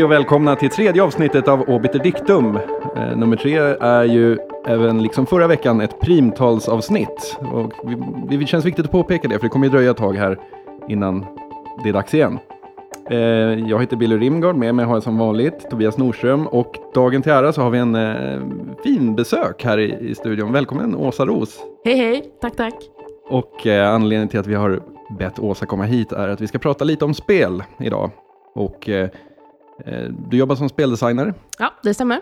[0.00, 2.58] Hej och välkomna till tredje avsnittet av Obiter Dictum.
[2.96, 7.38] Eh, nummer tre är ju även liksom förra veckan ett primtalsavsnitt.
[7.52, 7.72] Och
[8.28, 10.38] vi, det känns viktigt att påpeka det för det kommer ju dröja ett tag här
[10.88, 11.26] innan
[11.82, 12.38] det är dags igen.
[13.10, 13.18] Eh,
[13.68, 17.32] jag heter Billy Rimgard, med mig har jag som vanligt Tobias Norström och dagen till
[17.32, 18.40] ära så har vi en eh,
[18.84, 20.52] fin besök här i, i studion.
[20.52, 21.60] Välkommen Åsa Ros.
[21.84, 22.74] Hej hej, tack tack.
[23.30, 24.82] Och eh, anledningen till att vi har
[25.18, 28.10] bett Åsa komma hit är att vi ska prata lite om spel idag.
[28.54, 29.08] Och eh,
[30.30, 31.34] du jobbar som speldesigner.
[31.58, 32.20] Ja, det stämmer.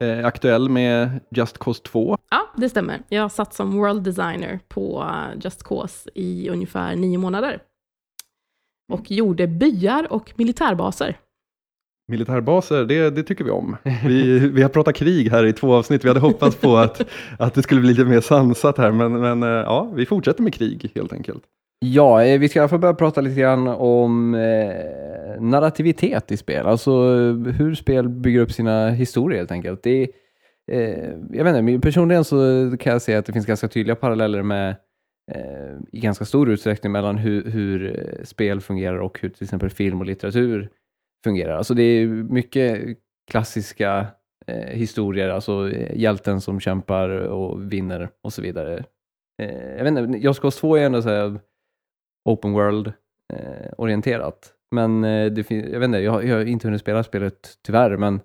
[0.00, 2.18] Eh, aktuell med Just Cause 2.
[2.30, 3.02] Ja, det stämmer.
[3.08, 7.62] Jag satt som world designer på eh, Just Cause i ungefär nio månader.
[8.92, 11.18] Och gjorde byar och militärbaser.
[12.08, 13.76] Militärbaser, det, det tycker vi om.
[14.06, 16.04] Vi, vi har pratat krig här i två avsnitt.
[16.04, 17.06] Vi hade hoppats på att,
[17.38, 20.54] att det skulle bli lite mer sansat här, men, men eh, ja, vi fortsätter med
[20.54, 21.42] krig helt enkelt.
[21.78, 26.36] Ja, eh, vi ska i alla fall börja prata lite grann om eh, narrativitet i
[26.36, 26.92] spel, alltså
[27.32, 29.82] hur spel bygger upp sina historier helt enkelt.
[29.82, 30.10] Det,
[30.72, 32.36] eh, jag vet inte, personligen så
[32.80, 34.76] kan jag säga att det finns ganska tydliga paralleller med
[35.32, 40.00] eh, i ganska stor utsträckning mellan hur, hur spel fungerar och hur till exempel film
[40.00, 40.70] och litteratur
[41.24, 41.56] fungerar.
[41.56, 42.98] Alltså det är mycket
[43.30, 44.06] klassiska
[44.46, 48.84] eh, historier, alltså eh, hjälten som kämpar och vinner och så vidare.
[49.42, 51.40] Eh, jag vet inte, jag ska 2 är ändå så här
[52.26, 52.92] open world
[53.32, 54.52] eh, orienterat.
[54.70, 58.20] Men eh, det jag vet inte, jag, jag har inte hunnit spela spelet tyvärr, men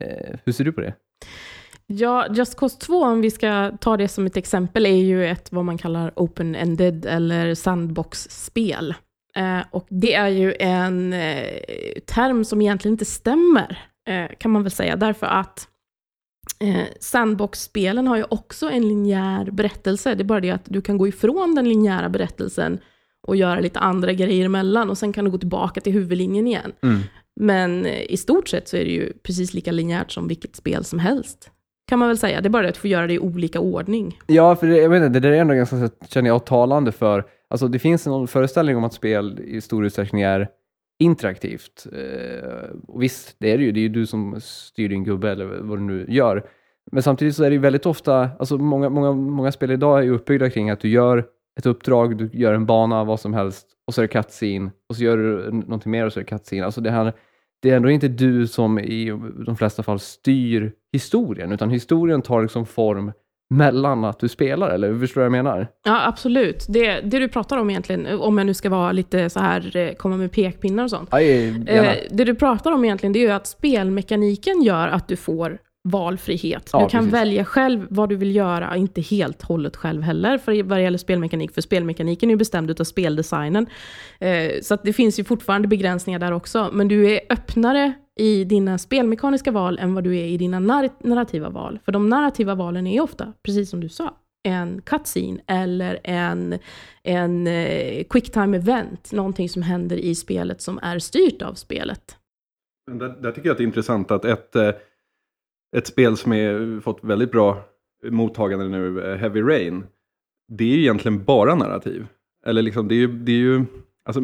[0.00, 0.94] eh, hur ser du på det?
[1.86, 5.52] Ja, Just Cause 2, om vi ska ta det som ett exempel, är ju ett
[5.52, 8.94] vad man kallar open-ended eller sandbox-spel.
[9.36, 11.62] Eh, och det är ju en eh,
[12.06, 13.78] term som egentligen inte stämmer,
[14.08, 15.68] eh, kan man väl säga, därför att
[16.60, 20.14] eh, sandbox-spelen har ju också en linjär berättelse.
[20.14, 22.80] Det är bara det att du kan gå ifrån den linjära berättelsen
[23.28, 26.72] och göra lite andra grejer emellan och sen kan du gå tillbaka till huvudlinjen igen.
[26.82, 27.00] Mm.
[27.40, 30.84] Men eh, i stort sett så är det ju precis lika linjärt som vilket spel
[30.84, 31.50] som helst.
[31.88, 32.40] Kan man väl säga.
[32.40, 34.18] Det är bara det att få göra det i olika ordning.
[34.26, 37.68] Ja, för det, jag inte, det där är ändå ganska, känner jag, talande för, alltså
[37.68, 40.48] det finns en föreställning om att spel i stor utsträckning är
[40.98, 41.86] interaktivt.
[41.92, 43.72] Eh, och visst, det är det ju.
[43.72, 46.46] Det är ju du som styr din gubbe eller vad du nu gör.
[46.92, 50.02] Men samtidigt så är det ju väldigt ofta, alltså många, många, många spel idag är
[50.02, 51.24] ju uppbyggda kring att du gör
[51.58, 54.96] ett uppdrag, du gör en bana, vad som helst, och så är det cutscene, och
[54.96, 56.64] så gör du någonting mer och så är det cutscene.
[56.64, 57.12] Alltså det, här,
[57.62, 59.10] det är ändå inte du som i
[59.46, 63.12] de flesta fall styr historien, utan historien tar liksom form
[63.54, 65.68] mellan att du spelar, eller förstår du vad jag menar?
[65.84, 66.66] Ja, absolut.
[66.68, 69.92] Det, det du pratar om egentligen, om jag nu ska vara lite så här, eh,
[69.92, 71.08] komma med pekpinnar och sånt.
[71.12, 75.16] Aj, eh, det du pratar om egentligen, det är ju att spelmekaniken gör att du
[75.16, 75.58] får
[75.90, 76.70] valfrihet.
[76.72, 77.14] Ja, du kan precis.
[77.14, 80.98] välja själv vad du vill göra, inte helt hållet själv heller, för vad det gäller
[80.98, 83.66] spelmekanik, för spelmekaniken är ju bestämd av speldesignen.
[84.18, 88.44] Eh, så att det finns ju fortfarande begränsningar där också, men du är öppnare i
[88.44, 91.78] dina spelmekaniska val än vad du är i dina narr narrativa val.
[91.84, 96.58] För de narrativa valen är ofta, precis som du sa, en cutscene eller en,
[97.02, 102.16] en eh, quicktime event, någonting som händer i spelet som är styrt av spelet.
[102.90, 104.70] Där, där tycker jag att det är intressant att ett eh
[105.76, 107.64] ett spel som är, fått väldigt bra
[108.10, 109.86] mottagande nu, eh, Heavy Rain,
[110.48, 112.06] det är ju egentligen bara narrativ.
[112.46, 113.64] Eller liksom, det är ju, det är ju
[114.04, 114.20] alltså,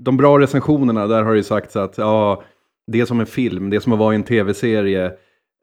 [0.00, 2.44] de bra recensionerna, där har det ju sagts att ja,
[2.86, 5.12] det är som en film, det är som att vara i en tv-serie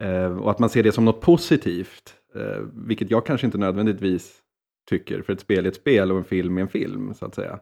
[0.04, 2.14] eh, och att man ser det som något positivt.
[2.36, 4.36] Eh, vilket jag kanske inte nödvändigtvis
[4.90, 7.36] tycker, för ett spel är ett spel och en film är en film, så att
[7.36, 7.60] säga.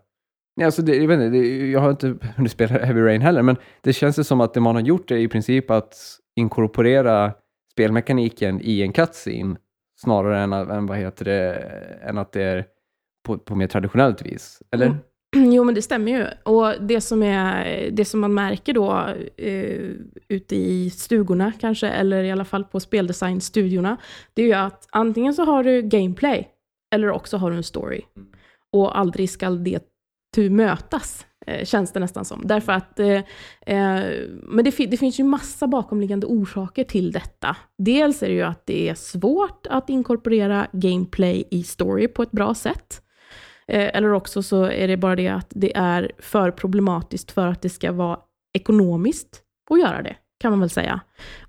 [0.55, 3.41] Ja, alltså det, jag, vet inte, det, jag har inte hunnit spela Heavy Rain heller,
[3.41, 5.95] men det känns som att det man har gjort är i princip att
[6.35, 7.33] inkorporera
[7.71, 9.55] spelmekaniken i en cutscene
[10.01, 11.53] snarare än, än, vad heter det,
[12.03, 12.65] än att det är
[13.25, 14.61] på, på mer traditionellt vis.
[14.71, 14.85] Eller?
[14.85, 14.97] Mm.
[15.53, 16.27] Jo, men det stämmer ju.
[16.43, 19.07] Och det som, är, det som man märker då
[19.37, 19.91] eh,
[20.27, 23.97] ute i stugorna kanske, eller i alla fall på speldesignstudiorna,
[24.33, 26.47] det är ju att antingen så har du gameplay,
[26.95, 28.01] eller också har du en story.
[28.15, 28.27] Mm.
[28.71, 29.79] Och aldrig skall det
[30.49, 31.25] mötas.
[31.47, 32.41] Eh, känns det nästan som.
[32.45, 33.07] Därför att, eh,
[33.65, 34.03] eh,
[34.43, 37.57] men det, det, finns ju massa bakomliggande orsaker till detta.
[37.77, 42.31] Dels är det ju att det är svårt att inkorporera gameplay i story på ett
[42.31, 43.01] bra sätt.
[43.67, 47.61] Eh, eller också så är det bara det att det är för problematiskt för att
[47.61, 48.19] det ska vara
[48.53, 49.41] ekonomiskt
[49.71, 50.99] att göra det, kan man väl säga.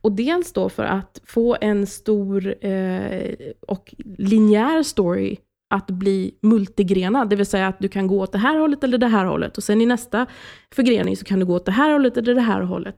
[0.01, 5.37] Och dels då för att få en stor eh, och linjär story
[5.71, 8.99] att bli multigrenad, det vill säga att du kan gå åt det här hållet eller
[8.99, 10.27] det här hållet och sen i nästa
[10.75, 12.97] förgrening så kan du gå åt det här hållet eller det här hållet.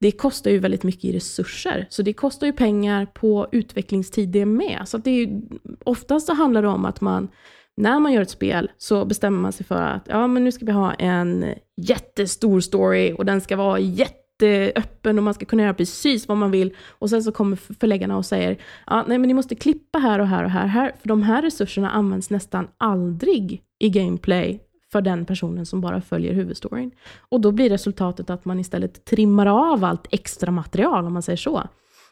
[0.00, 4.46] Det kostar ju väldigt mycket i resurser, så det kostar ju pengar på utvecklingstid det
[4.46, 4.82] med.
[4.86, 5.42] Så det är ju,
[5.84, 7.28] oftast så handlar det om att man,
[7.76, 10.66] när man gör ett spel så bestämmer man sig för att ja, men nu ska
[10.66, 15.62] vi ha en jättestor story och den ska vara jätte jätteöppen och man ska kunna
[15.62, 16.76] göra precis vad man vill.
[16.88, 20.26] Och sen så kommer förläggarna och säger, ja, nej men ni måste klippa här och
[20.26, 20.92] här och här, här.
[21.00, 24.60] För de här resurserna används nästan aldrig i gameplay
[24.92, 26.90] för den personen som bara följer huvudstoryn.
[27.28, 31.36] Och då blir resultatet att man istället trimmar av allt extra material, om man säger
[31.36, 31.62] så.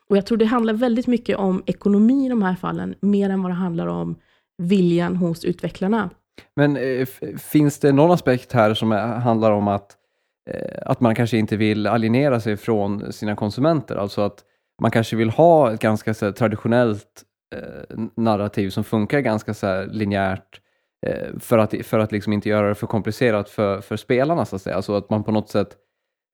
[0.08, 3.42] Och jag tror det handlar väldigt mycket om ekonomi i de här fallen, mer än
[3.42, 4.16] vad det handlar om
[4.58, 6.10] viljan hos utvecklarna.
[6.56, 7.06] Men eh,
[7.38, 9.96] finns det någon aspekt här som är, handlar om att,
[10.50, 13.96] Eh, att man kanske inte vill alienera sig från sina konsumenter?
[13.96, 14.44] Alltså att
[14.82, 17.22] man kanske vill ha ett ganska så här, traditionellt
[17.54, 20.60] eh, narrativ som funkar ganska så här, linjärt
[21.06, 24.56] eh, för att, för att liksom inte göra det för komplicerat för, för spelarna, så
[24.56, 24.76] att säga.
[24.76, 25.76] Alltså att man på något sätt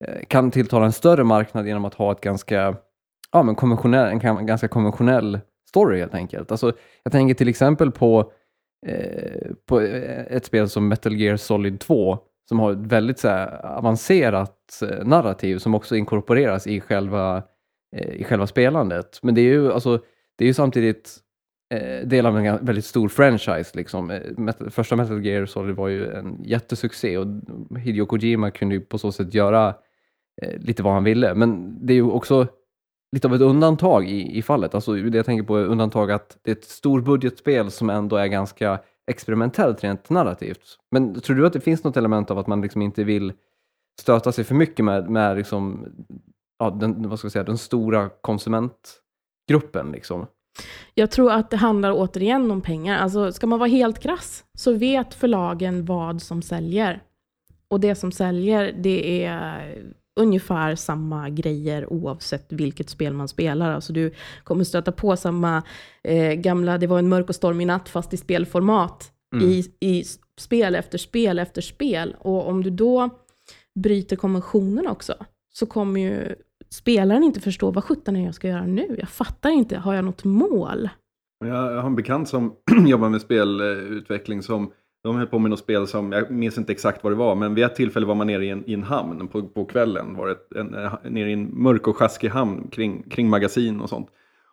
[0.05, 2.77] eh, kan tilltala en större marknad genom att ha ett ganska,
[3.33, 6.51] ja, men konventionell, en ganska konventionell story helt enkelt.
[6.51, 6.73] Alltså,
[7.03, 8.33] jag tänker till exempel på
[8.87, 12.19] Eh, på eh, ett spel som Metal Gear Solid 2
[12.49, 17.43] som har ett väldigt så här, avancerat eh, narrativ som också inkorporeras i själva,
[17.97, 19.19] eh, i själva spelandet.
[19.23, 19.99] Men det är ju, alltså,
[20.37, 21.17] det är ju samtidigt
[21.75, 23.71] eh, del av en väldigt stor franchise.
[23.75, 24.11] Liksom.
[24.11, 27.27] Eh, första Metal Gear Solid var ju en jättesuccé och
[27.79, 29.75] Hideo Kojima kunde ju på så sätt göra
[30.43, 31.35] eh, lite vad han ville.
[31.35, 32.47] Men det är ju också
[33.13, 34.75] lite av ett undantag i, i fallet.
[34.75, 38.27] Alltså det jag tänker på är undantag att det är ett storbudgetspel som ändå är
[38.27, 40.79] ganska experimentellt rent narrativt.
[40.91, 43.33] Men tror du att det finns något element av att man liksom inte vill
[44.01, 45.87] stöta sig för mycket med, med liksom,
[46.59, 49.93] ja, den, vad ska jag säga, den stora konsumentgruppen?
[49.93, 50.27] Liksom?
[50.95, 52.99] Jag tror att det handlar återigen om pengar.
[52.99, 57.03] Alltså, ska man vara helt krass så vet förlagen vad som säljer.
[57.71, 59.85] Och det som säljer, det är
[60.19, 63.71] ungefär samma grejer oavsett vilket spel man spelar.
[63.71, 65.63] Alltså du kommer stöta på samma
[66.05, 69.13] eh, gamla, det var en mörk och stormig natt fast i spelformat.
[69.35, 69.49] Mm.
[69.49, 70.05] I, I
[70.41, 72.17] spel efter spel efter spel.
[72.19, 73.11] Och om du då
[73.75, 75.15] bryter konventionen också,
[75.53, 76.35] så kommer ju
[76.71, 78.97] spelaren inte förstå vad sjutton är jag ska göra nu.
[78.99, 80.89] Jag fattar inte, har jag något mål?
[81.45, 82.53] Jag har en bekant som
[82.87, 84.73] jobbar med spelutveckling som
[85.03, 87.55] de höll på med något spel som, jag minns inte exakt vad det var, men
[87.55, 90.17] vid ett tillfälle var man nere i en, i en hamn på, på kvällen.
[90.17, 93.89] Var ett, en, eh, nere i en mörk och sjaskig hamn kring, kring magasin och
[93.89, 94.09] sånt.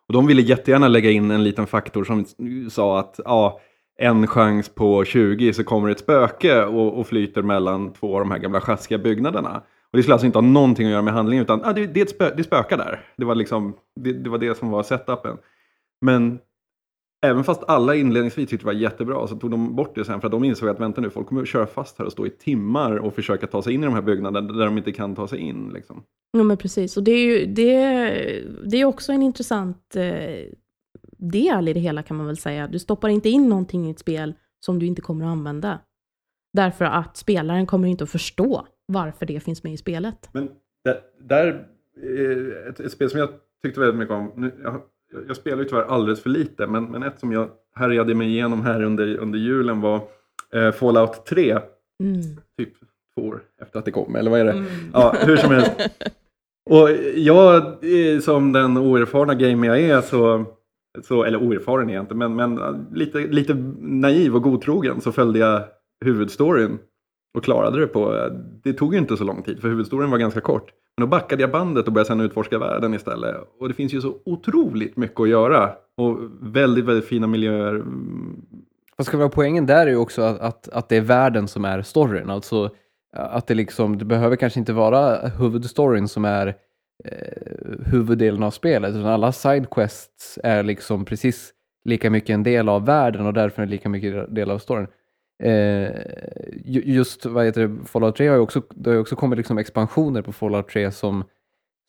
[0.07, 2.25] Och de ville jättegärna lägga in en liten faktor som
[2.69, 3.59] sa att ja,
[3.97, 8.31] en chans på 20 så kommer ett spöke och, och flyter mellan två av de
[8.31, 9.63] här gamla sjaskiga byggnaderna.
[9.91, 11.99] Och det skulle alltså inte ha någonting att göra med handlingen utan ah, det, det,
[11.99, 12.99] är ett spö, det spökar där.
[13.17, 15.37] Det var, liksom, det, det var det som var setupen.
[16.01, 16.39] Men
[17.25, 20.27] Även fast alla inledningsvis tyckte det var jättebra så tog de bort det sen för
[20.27, 22.29] att de insåg att vänta nu, folk kommer att köra fast här och stå i
[22.29, 25.27] timmar och försöka ta sig in i de här byggnaderna där de inte kan ta
[25.27, 25.69] sig in.
[25.73, 26.03] Liksom.
[26.31, 27.83] Ja men precis, och det är ju det,
[28.65, 30.53] det är också en intressant eh,
[31.17, 32.67] del i det hela kan man väl säga.
[32.67, 35.79] Du stoppar inte in någonting i ett spel som du inte kommer att använda.
[36.53, 40.29] Därför att spelaren kommer inte att förstå varför det finns med i spelet.
[40.33, 40.49] Men
[40.83, 41.67] där, där
[42.69, 43.29] ett, ett spel som jag
[43.63, 44.81] tyckte väldigt mycket om, nu, jag
[45.27, 48.61] jag spelar ju tyvärr alldeles för lite, men, men ett som jag härjade mig igenom
[48.61, 50.01] här under, under julen var
[50.53, 51.51] eh, Fallout 3.
[52.03, 52.21] Mm.
[52.57, 52.73] Typ
[53.15, 54.51] två år efter att det kom, eller vad är det?
[54.51, 54.65] Mm.
[54.93, 55.71] Ja, hur som helst.
[56.69, 60.45] Och jag, eh, som den oerfarna gamer jag är, så,
[61.03, 62.59] så eller oerfaren är jag inte, men, men
[62.93, 65.63] lite, lite naiv och godtrogen så följde jag
[66.05, 66.79] huvudstoryn
[67.35, 68.31] och klarade det på, eh,
[68.63, 70.71] det tog ju inte så lång tid för huvudstoryn var ganska kort.
[70.97, 73.35] Men då backade jag bandet och började sedan utforska världen istället.
[73.59, 75.71] Och det finns ju så otroligt mycket att göra.
[75.97, 77.83] Och väldigt, väldigt fina miljöer.
[78.97, 81.65] Vad ska vara poängen där är ju också att, att, att det är världen som
[81.65, 82.29] är storyn.
[82.29, 82.69] Alltså
[83.15, 86.47] att det liksom, det behöver kanske inte vara huvudstoryn som är
[87.05, 88.89] eh, huvuddelen av spelet.
[88.89, 91.53] Utan alla sidequests är liksom precis
[91.85, 94.87] lika mycket en del av världen och därför är lika mycket del av storyn.
[95.43, 95.89] Eh,
[96.65, 100.21] just vad heter det, Fallout 3 har ju också, det har också kommit liksom expansioner
[100.21, 101.23] på Fallout 3 som,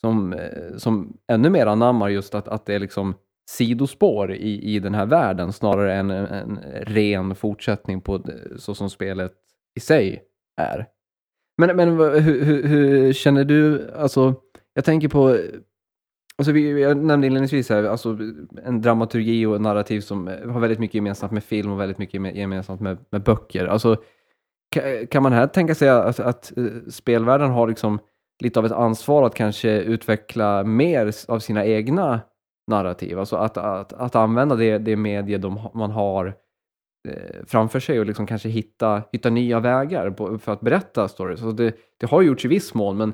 [0.00, 3.14] som, eh, som ännu mer anammar just att, att det är liksom
[3.50, 8.74] sidospår i, i den här världen snarare än en, en ren fortsättning på det, så
[8.74, 9.32] som spelet
[9.76, 10.22] i sig
[10.60, 10.86] är.
[11.58, 14.34] Men, men hur, hur, hur, känner du, alltså
[14.74, 15.38] jag tänker på
[16.38, 18.18] Alltså vi, jag nämnde inledningsvis här, alltså
[18.64, 22.80] en dramaturgi och narrativ som har väldigt mycket gemensamt med film och väldigt mycket gemensamt
[22.80, 23.66] med, med böcker.
[23.66, 23.96] Alltså,
[25.10, 27.98] kan man här tänka sig att, att eh, spelvärlden har liksom
[28.42, 32.20] lite av ett ansvar att kanske utveckla mer av sina egna
[32.70, 33.18] narrativ?
[33.18, 36.26] Alltså att, att, att använda det, det medie de, man har
[37.08, 41.42] eh, framför sig och liksom kanske hitta, hitta nya vägar på, för att berätta stories.
[41.42, 43.12] Alltså det, det har gjorts i viss mån, men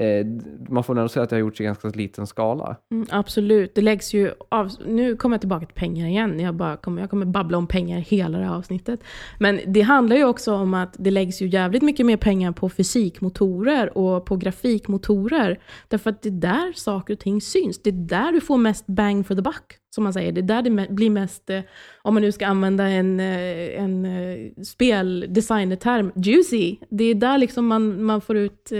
[0.00, 0.26] eh,
[0.68, 2.76] man får nog säga att det har gjorts i ganska liten skala.
[2.92, 6.76] Mm, absolut, det läggs ju av, nu kommer jag tillbaka till pengar igen, jag, bara
[6.76, 9.00] kommer, jag kommer babbla om pengar hela det här avsnittet.
[9.38, 12.68] Men det handlar ju också om att det läggs ju jävligt mycket mer pengar på
[12.68, 15.60] fysikmotorer och på grafikmotorer.
[15.88, 18.86] Därför att det är där saker och ting syns, det är där du får mest
[18.86, 20.32] bang for the buck, som man säger.
[20.32, 21.60] Det är där det blir mest, eh,
[22.02, 26.76] om man nu ska använda en, eh, en eh, speldesignerterm, juicy.
[26.90, 28.72] Det är där liksom man, man får ut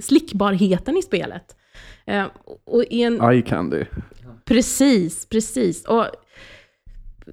[0.00, 1.56] slickbarheten i spelet.
[2.64, 3.84] Och i en, Eye candy.
[4.44, 5.84] Precis, precis.
[5.84, 6.06] Och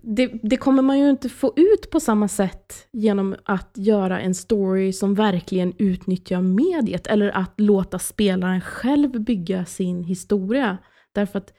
[0.03, 4.36] det, det, kommer man ju inte få ut på samma sätt genom att göra en
[4.36, 10.77] story som verkligen utnyttjar mediet eller att låta spelaren själv bygga sin historia.
[11.13, 11.53] Därför att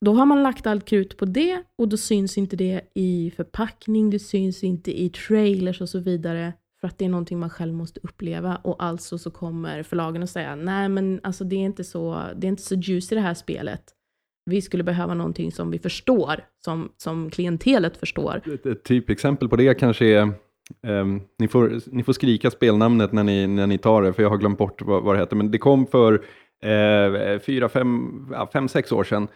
[0.00, 4.10] då har man lagt allt krut på det och då syns inte det i förpackning,
[4.10, 6.52] det syns inte i trailers och så vidare.
[6.80, 10.30] För att det är någonting man själv måste uppleva och alltså så kommer förlagen att
[10.30, 13.34] säga nej men alltså det är inte så, det är inte så juicy det här
[13.34, 13.82] spelet.
[14.50, 18.42] Vi skulle behöva någonting som vi förstår, som, som klientelet förstår.
[18.54, 20.32] Ett, ett typexempel på det kanske är
[20.82, 24.30] Um, ni, får, ni får skrika spelnamnet när ni, när ni tar det, för jag
[24.30, 25.36] har glömt bort vad, vad det heter.
[25.36, 29.28] Men det kom för uh, fyra, fem, ja, fem, sex år sedan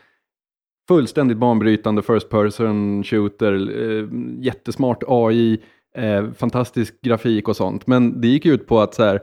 [0.91, 5.59] fullständigt banbrytande first person shooter, eh, jättesmart AI,
[5.97, 7.87] eh, fantastisk grafik och sånt.
[7.87, 9.15] Men det gick ut på att så här,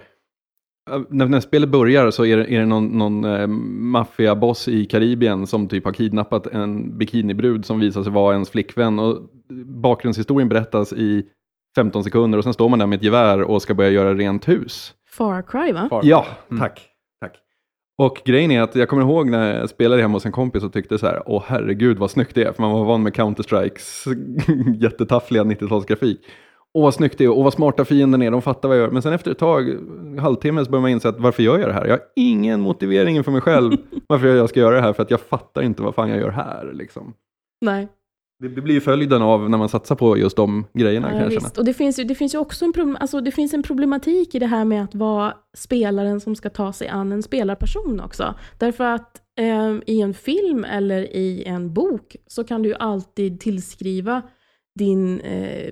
[0.89, 4.85] eh, när, när spelet börjar så är det, är det någon, någon eh, maffiaboss i
[4.85, 8.99] Karibien som typ har kidnappat en bikinibrud som visar sig vara ens flickvän.
[8.99, 9.21] Och
[9.65, 11.25] bakgrundshistorien berättas i
[11.75, 14.47] 15 sekunder och sen står man där med ett gevär och ska börja göra rent
[14.47, 14.93] hus.
[15.09, 15.87] Far Cry va?
[15.89, 16.61] Far Ja, mm.
[17.97, 20.73] Och grejen är att jag kommer ihåg när jag spelade hemma hos en kompis och
[20.73, 24.07] tyckte så här, åh herregud vad snyggt det är, för man var van med Counter-Strikes
[24.81, 26.17] jättetaffliga 90-talsgrafik.
[26.73, 28.91] Åh vad snyggt det är, och vad smarta fienden är, de fattar vad jag gör.
[28.91, 29.77] Men sen efter ett tag,
[30.19, 31.85] halvtimme, så börjar man inse att varför gör jag det här?
[31.85, 33.71] Jag har ingen motivering för mig själv
[34.07, 36.31] varför jag ska göra det här, för att jag fattar inte vad fan jag gör
[36.31, 36.71] här.
[36.73, 37.13] Liksom.
[37.61, 37.87] Nej.
[38.39, 41.39] Det, blir följden av när man satsar på just de grejerna ja, kanske.
[41.39, 41.57] Visst.
[41.57, 44.35] Och det finns ju, det finns ju också en, problem, alltså det finns en problematik
[44.35, 48.35] i det här med att vara spelaren som ska ta sig an en spelarperson också.
[48.57, 53.39] Därför att eh, i en film eller i en bok så kan du ju alltid
[53.39, 54.21] tillskriva
[54.75, 55.71] din eh,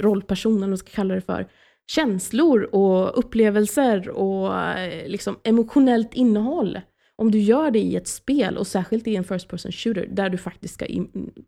[0.00, 1.48] rollperson, eller vad man ska kalla det för,
[1.90, 6.78] känslor och upplevelser och eh, liksom emotionellt innehåll
[7.22, 10.30] om du gör det i ett spel och särskilt i en first person shooter där
[10.30, 10.86] du faktiskt ska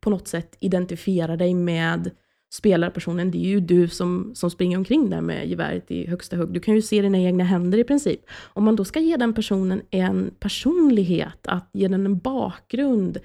[0.01, 2.11] på något sätt identifiera dig med
[2.55, 6.53] spelarpersonen, det är ju du som, som springer omkring där med geväret i högsta hugg.
[6.53, 8.21] Du kan ju se dina egna händer i princip.
[8.53, 13.19] Om man då ska ge den personen en personlighet, att ge den en bakgrund,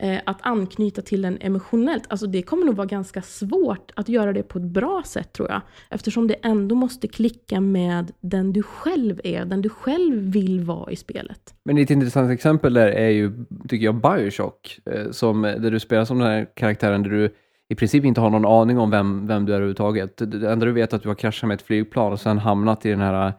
[0.00, 4.32] eh, att anknyta till den emotionellt, alltså det kommer nog vara ganska svårt att göra
[4.32, 5.60] det på ett bra sätt tror jag.
[5.90, 10.90] Eftersom det ändå måste klicka med den du själv är, den du själv vill vara
[10.92, 11.54] i spelet.
[11.64, 13.32] Men ett intressant exempel där är ju,
[13.68, 17.34] tycker jag, Bioshock, eh, som, där du spelar som den här karaktären där du
[17.68, 20.16] i princip inte har någon aning om vem, vem du är överhuvudtaget.
[20.16, 22.86] Det enda du vet är att du har kraschat med ett flygplan och sen hamnat
[22.86, 23.32] i den här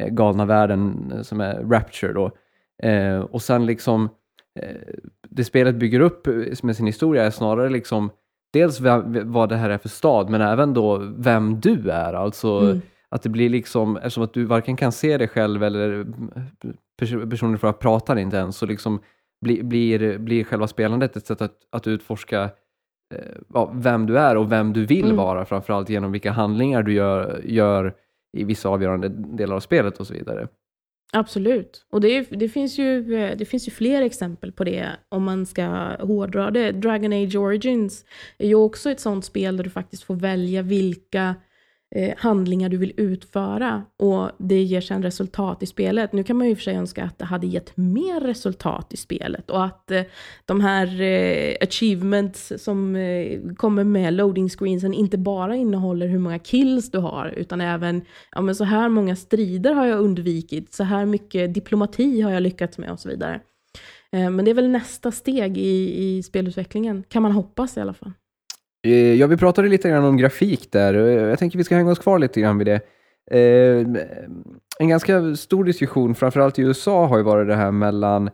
[0.00, 2.30] eh, galna världen eh, som är Rapture då.
[2.82, 4.08] Eh, och sen liksom,
[4.60, 4.76] eh,
[5.28, 6.26] det spelet bygger upp
[6.62, 8.10] med sin historia är snarare liksom
[8.52, 12.14] dels vem, vad det här är för stad, men även då vem du är.
[12.14, 12.80] Alltså mm.
[13.08, 16.06] att det blir liksom, eftersom att du varken kan se dig själv eller
[17.30, 19.00] personen för att prata inte ens, så liksom
[19.40, 22.50] blir, blir, blir själva spelandet ett sätt att, att utforska
[23.54, 25.16] ja, vem du är och vem du vill mm.
[25.16, 27.94] vara, framförallt genom vilka handlingar du gör, gör
[28.32, 30.48] i vissa avgörande delar av spelet och så vidare.
[31.12, 31.86] Absolut.
[31.90, 33.02] Och det, det, finns ju,
[33.34, 35.64] det finns ju fler exempel på det om man ska
[36.00, 36.72] hårdra det.
[36.72, 38.04] Dragon Age Origins
[38.38, 41.34] är ju också ett sånt spel där du faktiskt får välja vilka
[41.94, 46.12] eh, handlingar du vill utföra och det ger sedan resultat i spelet.
[46.12, 48.92] Nu kan man ju i och för sig önska att det hade gett mer resultat
[48.94, 50.02] i spelet och att eh,
[50.44, 56.38] de här eh, achievements som eh, kommer med loading screensen inte bara innehåller hur många
[56.38, 60.84] kills du har utan även ja, men så här många strider har jag undvikit, så
[60.84, 63.40] här mycket diplomati har jag lyckats med och så vidare.
[64.12, 67.94] Eh, men det är väl nästa steg i, i spelutvecklingen, kan man hoppas i alla
[67.94, 68.12] fall.
[68.84, 70.94] Eh, ja, vi pratade lite grann om grafik där.
[70.94, 72.80] Jag tänker vi ska hänga oss kvar lite grann vid det.
[73.30, 73.86] Eh,
[74.78, 78.30] en ganska stor diskussion, framförallt i USA, har ju varit det här mellan,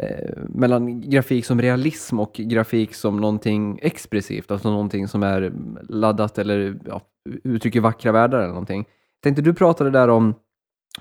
[0.00, 5.52] eh, mellan grafik som realism och grafik som någonting expressivt, alltså någonting som är
[5.88, 7.00] laddat eller ja,
[7.44, 8.84] uttrycker vackra världar eller någonting.
[8.88, 10.34] Jag tänkte du pratade där om,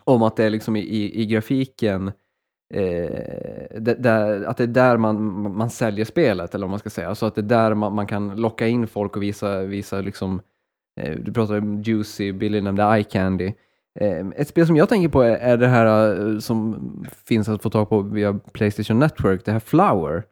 [0.04, 2.12] om att det är liksom i, i grafiken
[2.74, 7.10] eh, där, att det är där man, man säljer spelet, eller vad man ska säga.
[7.10, 10.42] Alltså att det är där man, man kan locka in folk och visa, visa liksom,
[11.02, 13.54] eh, du pratade om Juicy, Billy nämnde Eye Candy.
[14.00, 16.80] Eh, ett spel som jag tänker på är, är det här eh, som
[17.26, 20.24] finns att få tag på via Playstation Network, det här Flower.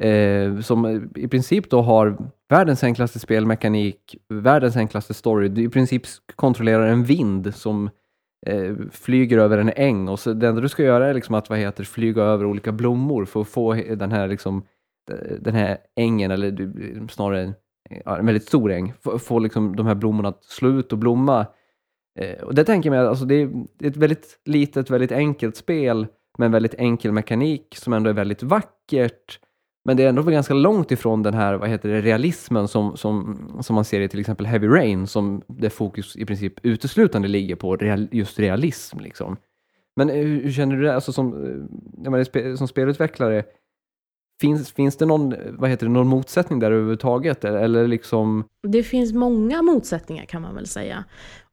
[0.00, 2.16] Eh, som i princip då har
[2.48, 5.48] världens enklaste spelmekanik, världens enklaste story.
[5.48, 6.02] Du i princip
[6.36, 7.90] kontrollerar en vind som
[8.46, 11.50] eh, flyger över en äng och så det enda du ska göra är liksom att
[11.50, 14.64] vad heter, flyga över olika blommor för att få den här, liksom,
[15.10, 17.54] eh, den här ängen, eller snarare
[18.06, 21.46] en väldigt stor äng, få, få liksom de här blommorna att slå ut och blomma.
[22.18, 23.50] Eh, och det tänker jag mig, alltså det är
[23.84, 26.06] ett väldigt litet, väldigt enkelt spel
[26.38, 29.40] med en väldigt enkel mekanik som ändå är väldigt vackert.
[29.84, 33.38] Men det är ändå ganska långt ifrån den här vad heter det, realismen som, som,
[33.62, 37.56] som man ser i till exempel Heavy Rain, som det fokus i princip uteslutande ligger
[37.56, 38.98] på real, just realism.
[39.00, 39.36] Liksom.
[39.96, 43.44] Men eh, hur, hur känner du det alltså som, eh, menar, som spelutvecklare?
[44.40, 47.44] Finns, finns det någon, vad heter det, någon motsättning där överhuvudtaget?
[47.44, 48.44] Eller liksom...
[48.68, 51.04] Det finns många motsättningar kan man väl säga.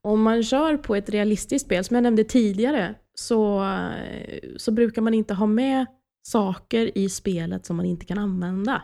[0.01, 5.01] Om man kör på ett realistiskt spel, som jag nämnde tidigare, så, eh, så brukar
[5.01, 5.85] man inte ha med
[6.27, 8.81] saker i spelet som man inte kan använda.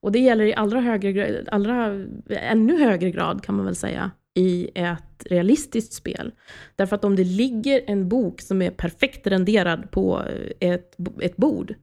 [0.00, 4.70] Och det gäller i allra högre, allra, ännu högre grad kan man väl säga i
[4.74, 6.32] ett realistiskt spel.
[6.76, 10.22] Därför att om det ligger en bok som är perfekt renderad på
[10.60, 11.74] ett, ett bord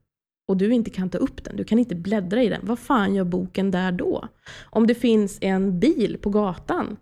[0.47, 3.15] och du inte kan ta upp den, du kan inte bläddra i den, vad fan
[3.15, 4.27] gör boken där då?
[4.69, 6.97] Om det finns en bil på gatan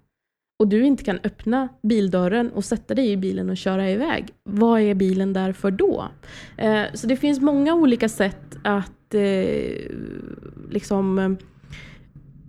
[0.60, 4.82] och du inte kan öppna bildörren och sätta dig i bilen och köra iväg, vad
[4.82, 6.08] är bilen där för då?
[6.58, 9.74] Eh, så det finns många olika sätt att eh,
[10.70, 11.38] liksom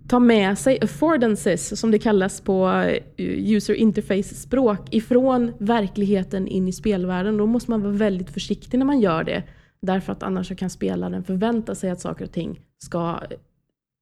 [0.08, 6.72] ta med sig affordances, som det kallas på eh, user interface-språk, ifrån verkligheten in i
[6.72, 7.36] spelvärlden.
[7.36, 9.42] Då måste man vara väldigt försiktig när man gör det,
[9.82, 13.20] därför att annars kan spelaren förvänta sig att saker och ting ska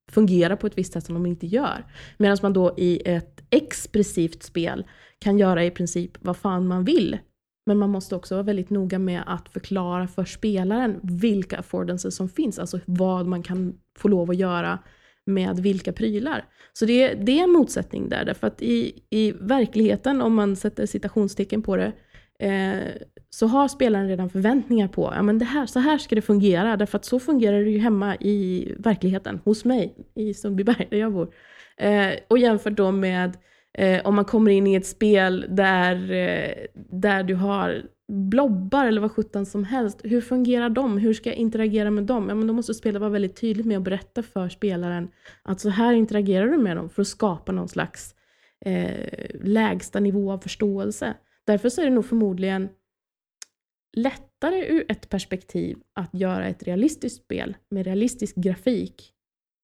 [0.08, 1.84] fungera på ett visst sätt som de inte gör.
[2.16, 4.86] Medan man då i ett expressivt spel
[5.18, 7.18] kan göra i princip vad fan man vill.
[7.66, 12.28] Men man måste också vara väldigt noga med att förklara för spelaren vilka affordances som
[12.28, 14.78] finns, alltså vad man kan få lov att göra
[15.26, 16.44] med vilka prylar.
[16.72, 20.86] Så det, det är en motsättning där, därför att i, i verkligheten, om man sätter
[20.86, 21.92] citationstecken på det,
[22.38, 22.94] eh,
[23.30, 26.76] så har spelaren redan förväntningar på ja, men det här, så här ska det fungera,
[26.76, 31.12] därför att så fungerar det ju hemma i verkligheten, hos mig i Sundbyberg där jag
[31.12, 31.34] bor.
[31.76, 33.36] Eh, och jämfört då med
[33.78, 39.00] eh, om man kommer in i ett spel där, eh, där du har blobbar eller
[39.00, 40.00] vad sjutton som helst.
[40.04, 40.98] Hur fungerar de?
[40.98, 42.28] Hur ska jag interagera med dem?
[42.28, 45.08] Ja, men då måste spelet vara väldigt tydligt med att berätta för spelaren
[45.42, 48.14] att så här interagerar du med dem för att skapa någon slags
[48.64, 48.90] eh,
[49.42, 51.14] lägsta nivå av förståelse.
[51.46, 52.68] Därför så är det nog förmodligen
[53.96, 59.12] lättare ur ett perspektiv att göra ett realistiskt spel med realistisk grafik.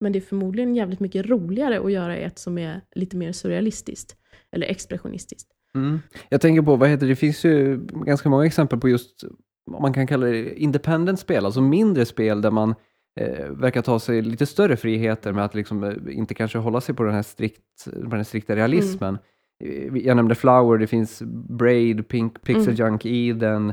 [0.01, 4.17] Men det är förmodligen jävligt mycket roligare att göra ett som är lite mer surrealistiskt
[4.53, 5.51] eller expressionistiskt.
[5.75, 6.01] Mm.
[6.29, 9.25] Jag tänker på, vad heter det, det finns ju ganska många exempel på just,
[9.65, 12.75] vad man kan kalla det, independent spel, alltså mindre spel där man
[13.21, 16.95] eh, verkar ta sig lite större friheter med att liksom, eh, inte kanske hålla sig
[16.95, 19.19] på den här, strikt, på den strikta realismen.
[19.65, 19.97] Mm.
[20.05, 22.75] Jag nämnde Flower, det finns Braid, Pink, Pixel mm.
[22.75, 23.73] Junk, Eden,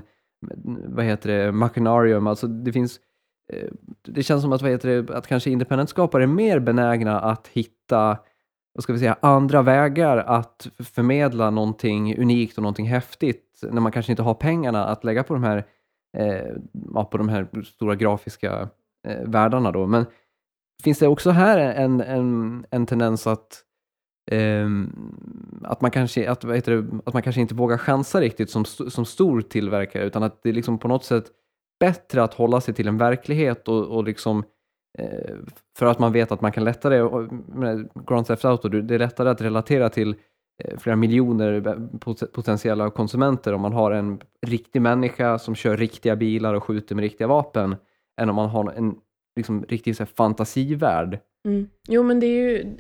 [0.86, 3.00] vad heter det, Machinarium, alltså det finns
[3.54, 3.70] eh,
[4.02, 8.18] det känns som att, vad heter det, att kanske independent-skapare är mer benägna att hitta
[8.74, 13.92] vad ska vi säga, andra vägar att förmedla någonting unikt och någonting häftigt när man
[13.92, 15.66] kanske inte har pengarna att lägga på de här,
[16.18, 18.70] eh, på de här stora grafiska
[19.08, 19.72] eh, världarna.
[19.72, 19.88] Då.
[19.88, 20.06] Men
[20.84, 23.64] finns det också här en, en, en tendens att
[24.32, 24.90] Ehm,
[25.64, 28.66] att, man kanske, att, vad heter det, att man kanske inte vågar chansa riktigt som,
[28.66, 31.26] som stor tillverkare utan att det är liksom på något sätt
[31.80, 34.44] bättre att hålla sig till en verklighet och, och liksom
[35.00, 35.36] eh,
[35.78, 37.28] för att man vet att man kan lättare,
[38.08, 40.16] Grand Theft Auto, det är lättare att relatera till
[40.64, 46.16] eh, flera miljoner eh, potentiella konsumenter om man har en riktig människa som kör riktiga
[46.16, 47.76] bilar och skjuter med riktiga vapen
[48.22, 48.96] än om man har en
[49.36, 51.20] liksom, riktig så här, fantasivärld.
[51.46, 51.70] Mm.
[51.88, 52.78] Jo men det är ju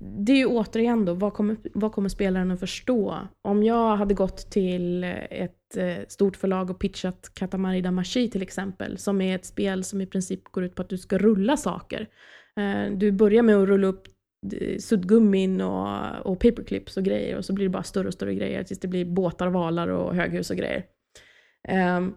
[0.00, 3.18] det är ju återigen då, vad kommer, vad kommer spelaren att förstå?
[3.42, 8.98] Om jag hade gått till ett eh, stort förlag och pitchat Katamari Damashi till exempel,
[8.98, 12.08] som är ett spel som i princip går ut på att du ska rulla saker.
[12.56, 14.06] Eh, du börjar med att rulla upp
[14.60, 18.34] eh, suddgummin och, och paperclips och grejer och så blir det bara större och större
[18.34, 20.84] grejer tills det blir båtar, valar och höghus och grejer.
[21.68, 22.14] Ehm,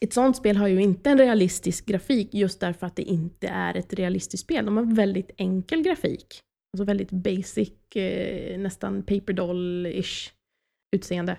[0.00, 3.76] ett sånt spel har ju inte en realistisk grafik just därför att det inte är
[3.76, 4.64] ett realistiskt spel.
[4.64, 6.44] De har väldigt enkel grafik.
[6.74, 10.30] Alltså väldigt basic, eh, nästan paper doll-ish
[10.92, 11.36] utseende.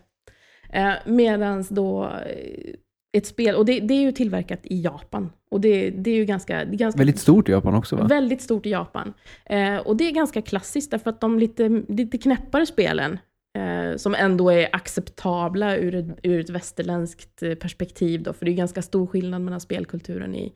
[0.70, 2.74] Eh, Medan då eh,
[3.18, 5.30] ett spel, och det, det, är ju tillverkat i Japan.
[5.52, 6.98] Och det, det är ju ganska, det är ganska...
[6.98, 8.08] Väldigt stort i Japan också va?
[8.08, 9.14] Väldigt stort i Japan.
[9.46, 13.20] Eh, och det är ganska klassiskt därför att de lite, lite knäppare spelen
[13.58, 18.24] eh, som ändå är acceptabla ur ett, ur ett västerländskt perspektiv.
[18.24, 20.54] Då, för det är ganska stor skillnad mellan spelkulturen i,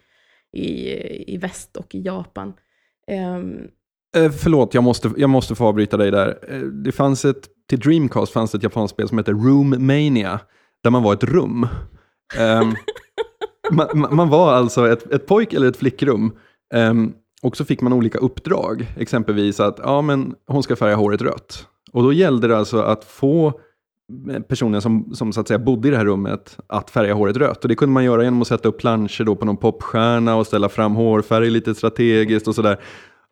[0.54, 2.54] i, i väst och i Japan.
[3.12, 3.68] Um,
[4.16, 6.40] eh, förlåt, jag måste, jag måste få avbryta dig där.
[6.48, 10.40] Eh, det fanns ett, till Dreamcast fanns ett japanskt spel som heter Room Mania,
[10.84, 11.68] där man var ett rum.
[12.40, 12.76] Um,
[13.72, 16.32] man, man, var alltså ett, ett pojk eller ett flickrum.
[16.76, 21.22] Um, och så fick man olika uppdrag, exempelvis att ja, men hon ska färga håret
[21.22, 21.68] rött.
[21.92, 23.60] Och då gällde det alltså att få
[24.48, 27.64] personen som, som så att säga bodde i det här rummet att färga håret rött.
[27.64, 30.48] Och det kunde man göra genom att sätta upp planscher då på någon popstjärna och
[30.48, 32.80] ställa fram hårfärg lite strategiskt och sådär.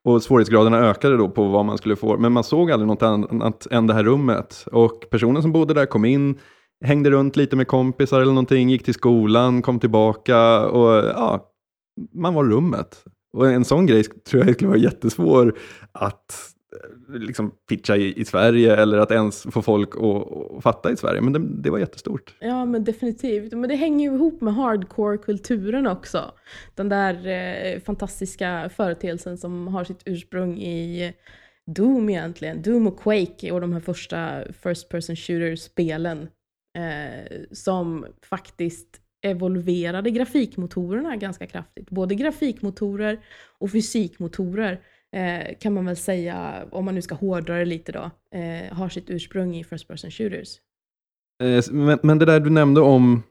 [0.07, 2.17] Och svårighetsgraderna ökade då på vad man skulle få.
[2.17, 4.65] Men man såg aldrig något annat än det här rummet.
[4.71, 6.39] Och personen som bodde där kom in,
[6.85, 11.45] hängde runt lite med kompisar eller någonting, gick till skolan, kom tillbaka och ja,
[12.13, 13.03] man var rummet.
[13.33, 15.57] Och en sån grej tror jag skulle vara jättesvår
[15.91, 16.51] att
[17.09, 21.21] liksom pitcha i, i Sverige eller att ens få folk att, att fatta i Sverige.
[21.21, 22.35] Men det, det, var jättestort.
[22.39, 23.53] Ja, men definitivt.
[23.53, 26.31] Men det hänger ju ihop med hardcore-kulturen också.
[26.75, 31.13] Den där eh, fantastiska företeelsen som har sitt ursprung i
[31.65, 32.61] Doom egentligen.
[32.61, 36.27] Doom och Quake och de här första First Person Shooter-spelen.
[36.77, 41.89] Eh, som faktiskt evolverade grafikmotorerna ganska kraftigt.
[41.89, 43.19] Både grafikmotorer
[43.59, 44.81] och fysikmotorer
[45.15, 48.89] eh, kan man väl säga, om man nu ska hårdra det lite då, eh, har
[48.89, 50.59] sitt ursprung i First Person Shooters.
[51.43, 53.23] Eh, men, men, det där du nämnde om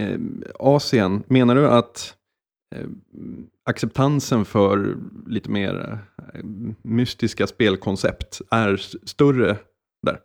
[0.00, 0.18] eh,
[0.54, 2.14] Asien, menar du att
[2.76, 2.86] eh,
[3.64, 5.98] acceptansen för lite mer
[6.34, 6.40] eh,
[6.82, 8.76] mystiska spelkoncept är
[9.06, 9.56] större
[10.06, 10.20] där?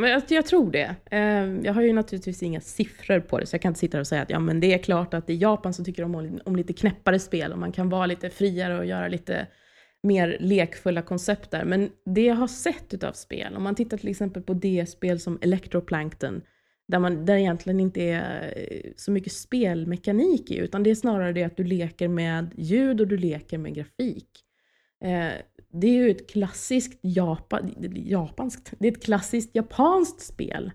[0.00, 0.96] Men jag, jag, tror det.
[1.10, 4.06] Ehm, jag har ju naturligtvis inga siffror på det, så jag kan inte sitta och
[4.06, 6.56] säga att ja, men det är klart att i Japan så tycker de om, om
[6.56, 9.46] lite knäppare spel och man kan vara lite friare och göra lite
[10.06, 11.64] mer lekfulla koncept där.
[11.64, 15.20] Men det jag har sett utav spel, om man tittar till exempel på det spel
[15.20, 16.42] som Electroplankton,
[16.88, 21.32] där, man, där egentligen inte är eh, så mycket spelmekanik i, utan det är snarare
[21.32, 24.28] det att du leker med ljud och du leker med grafik.
[25.04, 25.32] Eh,
[25.72, 27.60] det är ju ett klassiskt Japa,
[27.94, 30.72] japanskt, det är ett klassiskt japanskt spel.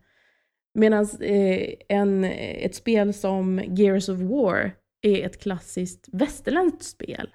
[0.74, 7.30] Medan eh, ett spel som Gears of War är ett klassiskt västerländskt spel.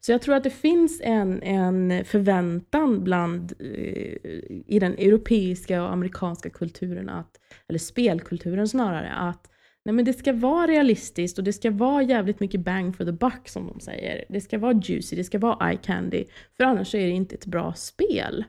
[0.00, 3.66] Så jag tror att det finns en, en förväntan bland, eh,
[4.66, 7.30] i den europeiska och amerikanska kulturen, att,
[7.68, 9.50] eller spelkulturen snarare, att
[9.86, 13.12] Nej men det ska vara realistiskt och det ska vara jävligt mycket bang for the
[13.12, 14.24] buck som de säger.
[14.28, 16.24] Det ska vara juicy, det ska vara eye candy.
[16.56, 18.44] För annars är det inte ett bra spel.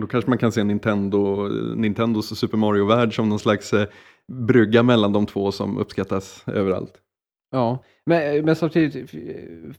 [0.00, 3.86] Då kanske man kan se Nintendo, Nintendos Super Mario-värld som någon slags eh,
[4.32, 6.92] brygga mellan de två som uppskattas överallt.
[7.52, 9.10] Ja, men, men samtidigt,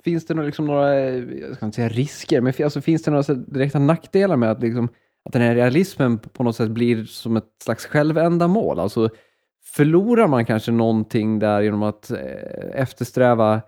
[0.04, 3.80] finns det liksom några, jag ska inte säga risker, men alltså, finns det några direkta
[3.80, 4.90] nackdelar med att, liksom,
[5.26, 8.80] att den här realismen på något sätt blir som ett slags självändamål?
[8.80, 9.10] Alltså,
[9.66, 12.20] förlorar man kanske någonting där genom att eh,
[12.74, 13.62] eftersträva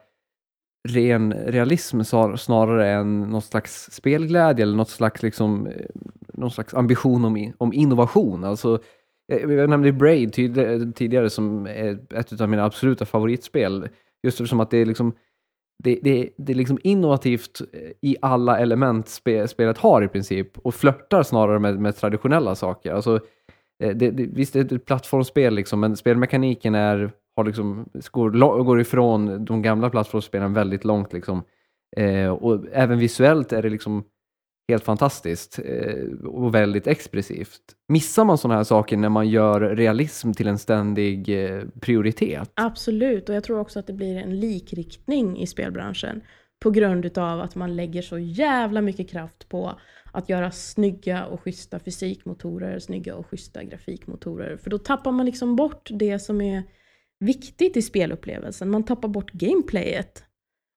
[0.87, 2.01] ren realism
[2.37, 5.85] snarare än någon slags spelglädje eller något slags, liksom, eh,
[6.33, 8.43] någon slags ambition om, om innovation.
[8.43, 8.79] Alltså,
[9.31, 13.89] Eh, jag nämnde Braid eh, tidigare som är ett av mina absoluta favoritspel.
[14.23, 15.13] Just eftersom att det är liksom
[15.83, 20.57] det, det, det är liksom innovativt eh, i alla element spe, spelet har i princip
[20.57, 22.93] och flörtar snarare med, med traditionella saker.
[22.93, 23.19] Alltså,
[23.79, 28.81] det, det, visst, det är ett plattformsspel, liksom, men spelmekaniken är, har liksom, går, går
[28.81, 31.13] ifrån de gamla plattformsspelen väldigt långt.
[31.13, 31.43] Liksom.
[31.97, 34.03] Eh, och även visuellt är det liksom
[34.67, 37.61] helt fantastiskt eh, och väldigt expressivt.
[37.87, 42.51] Missar man sådana här saker när man gör realism till en ständig eh, prioritet?
[42.53, 46.21] Absolut, och jag tror också att det blir en likriktning i spelbranschen
[46.59, 49.79] på grund av att man lägger så jävla mycket kraft på
[50.11, 54.57] att göra snygga och schyssta fysikmotorer, snygga och schyssta grafikmotorer.
[54.57, 56.63] För då tappar man liksom bort det som är
[57.19, 58.69] viktigt i spelupplevelsen.
[58.69, 60.23] Man tappar bort gameplayet.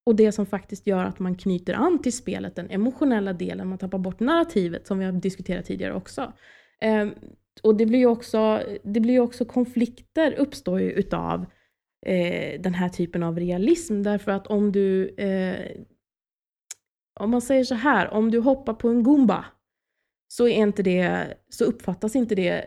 [0.08, 3.68] Och det som faktiskt gör att man knyter an till spelet, den emotionella delen.
[3.68, 6.32] Man tappar bort narrativet som vi har diskuterat tidigare också.
[6.80, 7.08] Eh,
[7.62, 11.46] och det blir ju också, det blir också konflikter uppstår ju utav
[12.06, 14.02] eh, den här typen av realism.
[14.02, 15.76] Därför att om du eh,
[17.20, 19.44] om man säger så här, om du hoppar på en gumba,
[20.28, 22.64] så, är inte det, så uppfattas inte det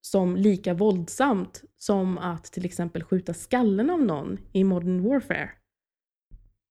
[0.00, 5.50] som lika våldsamt som att till exempel skjuta skallen av någon i Modern Warfare.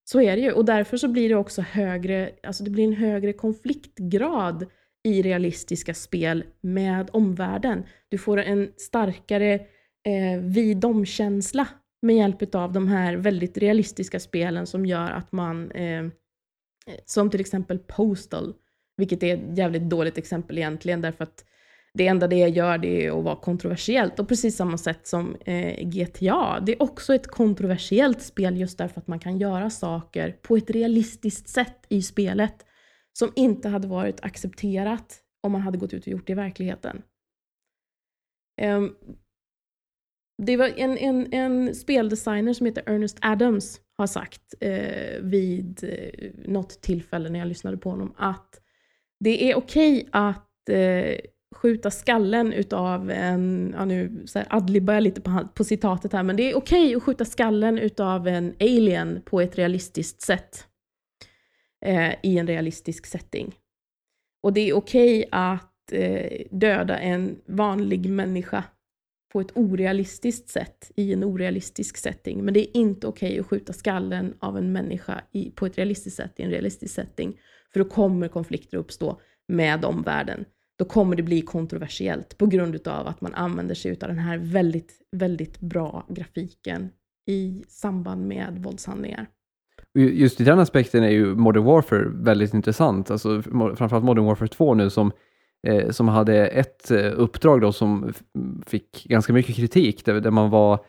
[0.09, 2.93] Så är det ju och därför så blir det också högre, alltså det blir en
[2.93, 4.65] högre konfliktgrad
[5.03, 7.83] i realistiska spel med omvärlden.
[8.09, 9.53] Du får en starkare
[10.07, 11.67] eh, vid känsla
[12.01, 16.05] med hjälp av de här väldigt realistiska spelen som gör att man eh,
[17.05, 18.53] som till exempel Postal,
[18.97, 21.45] vilket är ett jävligt dåligt exempel egentligen därför att
[21.97, 24.19] det enda det gör det är att vara kontroversiellt.
[24.19, 26.59] Och precis samma sätt som eh, GTA.
[26.59, 30.69] Det är också ett kontroversiellt spel just därför att man kan göra saker på ett
[30.69, 32.65] realistiskt sätt i spelet
[33.13, 37.01] som inte hade varit accepterat om man hade gått ut och gjort det i verkligheten.
[38.61, 38.95] Um,
[40.43, 46.29] det var en, en, en speldesigner som heter Ernest Adams har sagt eh, vid eh,
[46.51, 48.61] något tillfälle när jag lyssnade på honom att
[49.19, 51.17] det är okej okay att eh,
[51.57, 56.23] skjuta skallen utav en, ja nu så här, adlibbar jag lite på, på citatet här,
[56.23, 60.67] men det är okej okay att skjuta skallen utav en alien på ett realistiskt sätt.
[61.85, 63.55] Eh, I en realistisk setting.
[64.43, 68.63] Och det är okej okay att eh, döda en vanlig människa
[69.33, 72.45] på ett orealistiskt sätt i en orealistisk setting.
[72.45, 75.77] Men det är inte okej okay att skjuta skallen av en människa i, på ett
[75.77, 77.39] realistiskt sätt i en realistisk setting.
[77.73, 80.45] För då kommer konflikter uppstå med omvärlden.
[80.79, 84.37] Då kommer det bli kontroversiellt på grund av att man använder sig av den här
[84.37, 86.89] väldigt, väldigt bra grafiken
[87.27, 89.27] i samband med våldshandlingar.
[89.93, 93.11] Just i den aspekten är ju Modern Warfare väldigt intressant.
[93.11, 95.11] Alltså, framförallt Modern Warfare 2 nu som
[95.67, 98.13] eh, som hade ett eh, uppdrag då som
[98.65, 100.79] fick ganska mycket kritik, där, där man var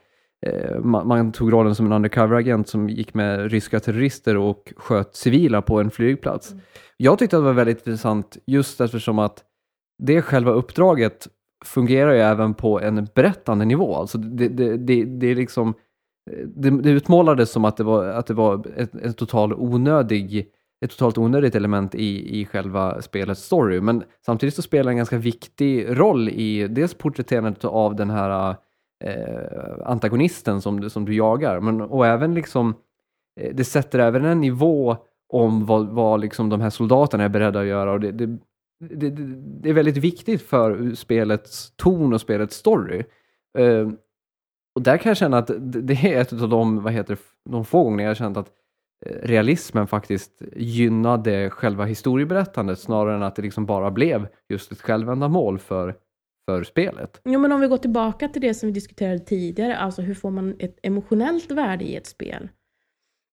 [0.47, 5.17] eh, man, man, tog rollen som en undercover-agent som gick med ryska terrorister och sköt
[5.17, 6.51] civila på en flygplats.
[6.53, 6.63] Mm.
[6.97, 9.45] Jag tyckte att det var väldigt intressant just eftersom att
[9.99, 11.29] det själva uppdraget
[11.65, 13.95] fungerar ju även på en berättande nivå.
[13.95, 15.75] Alltså det, det, det, det är liksom
[16.47, 18.67] det, det utmålades som att det var, att det var
[19.03, 23.81] en total onödig ett totalt onödigt element i, i själva spelets story.
[23.81, 28.57] Men samtidigt så spelar det en ganska viktig roll i dels porträtterandet av den här
[29.05, 32.75] eh, antagonisten som, som du jagar, men och även liksom
[33.41, 34.97] eh, det sätter även en nivå
[35.33, 37.93] om vad, vad liksom de här soldaterna är beredda att göra.
[37.93, 38.39] Och det, det,
[38.81, 39.11] det,
[39.63, 43.05] det är väldigt viktigt för spelets ton och spelets story.
[43.59, 43.93] Uh,
[44.75, 47.19] och där kan jag känna att det är ett av de, vad heter
[47.51, 48.51] de få gånger jag har känt att
[49.07, 54.81] eh, realismen faktiskt gynnade själva historieberättandet snarare än att det liksom bara blev just ett
[54.81, 55.95] självändamål för,
[56.49, 57.21] för spelet.
[57.25, 60.31] Jo, men om vi går tillbaka till det som vi diskuterade tidigare, alltså hur får
[60.31, 62.49] man ett emotionellt värde i ett spel?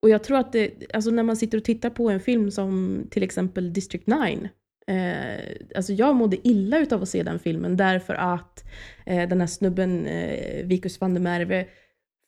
[0.01, 3.03] Och jag tror att det, alltså när man sitter och tittar på en film som
[3.11, 4.49] till exempel District 9,
[4.91, 8.65] eh, alltså jag mådde illa utav att se den filmen därför att
[9.05, 11.67] eh, den här snubben, eh, Vikus van der Merwe,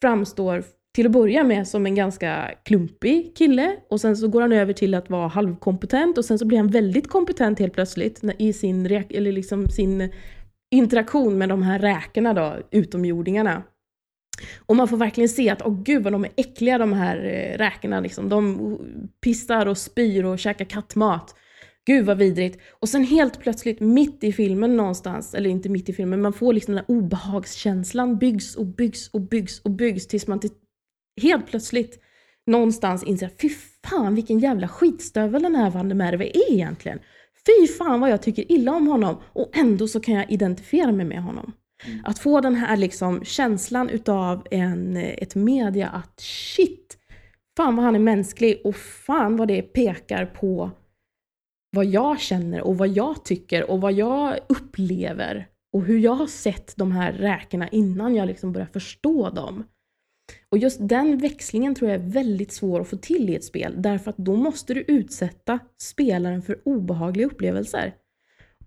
[0.02, 0.63] framstår
[0.96, 4.74] till att börja med som en ganska klumpig kille och sen så går han över
[4.74, 8.86] till att vara halvkompetent och sen så blir han väldigt kompetent helt plötsligt i sin,
[8.86, 10.10] eller liksom sin
[10.72, 13.63] interaktion med de här räkorna då, utomjordingarna.
[14.65, 17.58] Och man får verkligen se att, åh gud vad de är äckliga de här eh,
[17.58, 18.30] räkorna liksom.
[18.30, 18.78] De
[19.24, 21.36] pissar och spyr och käkar kattmat.
[21.88, 22.60] Gud vad vidrigt.
[22.80, 26.54] Och sen helt plötsligt mitt i filmen någonstans, eller inte mitt i filmen, man får
[26.54, 30.50] liksom den här obehagskänslan byggs och byggs och byggs och byggs tills man till
[31.21, 32.00] helt plötsligt
[32.47, 33.50] någonstans inser fy
[33.86, 37.00] fan vilken jävla skitstövel den här Van der Merwe är egentligen.
[37.45, 41.06] Fy fan vad jag tycker illa om honom och ändå så kan jag identifiera mig
[41.06, 41.54] med honom.
[41.86, 42.00] Mm.
[42.06, 46.97] Att få den här liksom känslan utav en, ett media att shit,
[47.58, 50.71] fan vad han är mänsklig och fan vad det pekar på
[51.78, 56.28] vad jag känner och vad jag tycker och vad jag upplever och hur jag har
[56.28, 59.63] sett de här räkorna innan jag liksom börjar förstå dem.
[60.52, 63.74] Och just den växlingen tror jag är väldigt svår att få till i ett spel,
[63.78, 67.96] därför att då måste du utsätta spelaren för obehagliga upplevelser.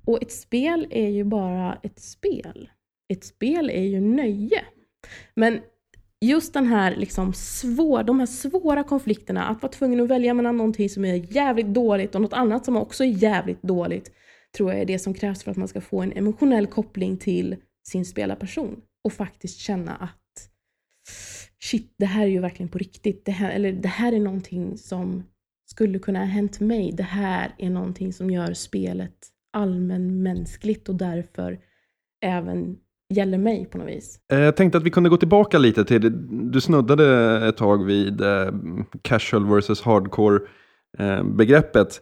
[0.05, 2.71] Och ett spel är ju bara ett spel.
[3.13, 4.65] Ett spel är ju nöje.
[5.35, 5.61] Men
[6.21, 10.57] just den här liksom svår, de här svåra konflikterna, att vara tvungen att välja mellan
[10.57, 14.13] någonting som är jävligt dåligt och något annat som också är jävligt dåligt,
[14.57, 17.57] tror jag är det som krävs för att man ska få en emotionell koppling till
[17.89, 20.17] sin spelarperson och faktiskt känna att
[21.63, 23.25] shit, det här är ju verkligen på riktigt.
[23.25, 25.25] Det här, eller det här är någonting som
[25.67, 26.93] skulle kunna ha hänt mig.
[26.93, 29.17] Det här är någonting som gör spelet
[29.53, 31.61] allmänmänskligt och därför
[32.23, 32.77] även
[33.11, 34.21] gäller mig på något vis.
[34.33, 36.13] Eh, jag tänkte att vi kunde gå tillbaka lite till,
[36.53, 38.53] du snuddade ett tag vid eh,
[39.03, 40.41] casual versus hardcore
[40.99, 42.01] eh, begreppet.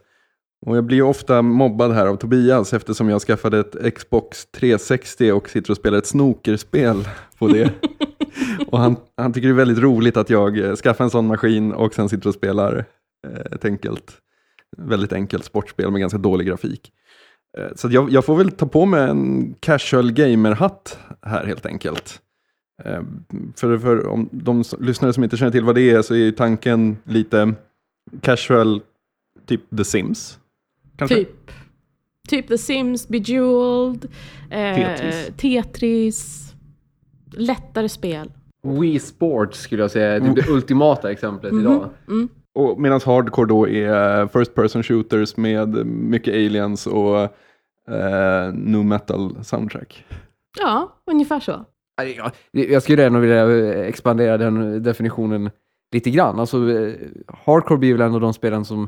[0.65, 5.49] Och jag blir ofta mobbad här av Tobias eftersom jag skaffade ett Xbox 360 och
[5.49, 7.07] sitter och spelar ett snokerspel
[7.39, 7.71] på det.
[8.67, 11.93] och han, han tycker det är väldigt roligt att jag skaffar en sån maskin och
[11.93, 12.85] sen sitter och spelar
[13.51, 14.13] ett enkelt,
[14.77, 16.91] väldigt enkelt sportspel med ganska dålig grafik.
[17.57, 22.21] Eh, så jag, jag, får väl ta på mig en casual gamer-hatt här helt enkelt.
[22.83, 23.01] Eh,
[23.55, 26.97] för, för om de lyssnare som inte känner till vad det är så är tanken
[27.03, 27.53] lite
[28.21, 28.81] casual,
[29.45, 30.39] typ The Sims.
[30.97, 31.15] Kanske?
[31.15, 31.51] Typ.
[32.29, 34.07] Typ The Sims, Bejeweled,
[34.49, 35.31] eh, Tetris.
[35.37, 36.53] Tetris.
[37.31, 38.31] Lättare spel.
[38.63, 41.89] Wii Sports skulle jag säga är typ det ultimata exemplet idag.
[42.07, 42.29] Mm.
[42.59, 47.21] Och medan hardcore då är first person shooters med mycket aliens och
[47.87, 50.05] eh, nu metal soundtrack.
[50.59, 51.65] Ja, ungefär så.
[52.51, 55.49] Jag skulle ändå vilja expandera den definitionen
[55.93, 56.39] lite grann.
[56.39, 56.93] Alltså, eh,
[57.45, 58.87] hardcore blir väl ändå de spelen som,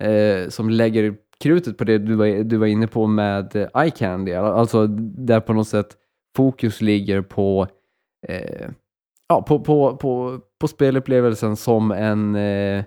[0.00, 4.32] eh, som lägger krutet på det du var, du var inne på med eh, iCandy.
[4.32, 5.96] Alltså där på något sätt
[6.36, 7.66] fokus ligger på,
[8.28, 8.68] eh,
[9.28, 12.84] ja, på, på, på, på spelupplevelsen som en eh,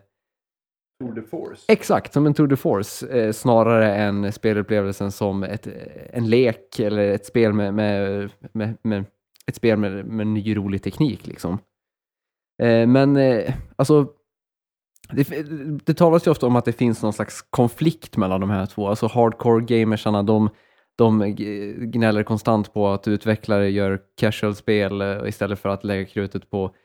[1.02, 1.66] Tour de force.
[1.68, 5.68] Exakt, som en Tour de Force eh, snarare än spelupplevelsen som ett,
[6.14, 9.06] en lek eller ett spel med, med, med, med
[9.48, 11.28] ett spel med, med ny rolig teknik.
[11.28, 11.58] Liksom.
[12.62, 14.08] Eh, men eh, alltså,
[15.12, 15.28] det,
[15.86, 18.88] det talas ju ofta om att det finns någon slags konflikt mellan de här två.
[18.88, 20.50] Alltså hardcore-gamersarna, de,
[20.98, 21.36] de
[21.92, 26.76] gnäller konstant på att utvecklare gör casual-spel eh, istället för att lägga krutet på,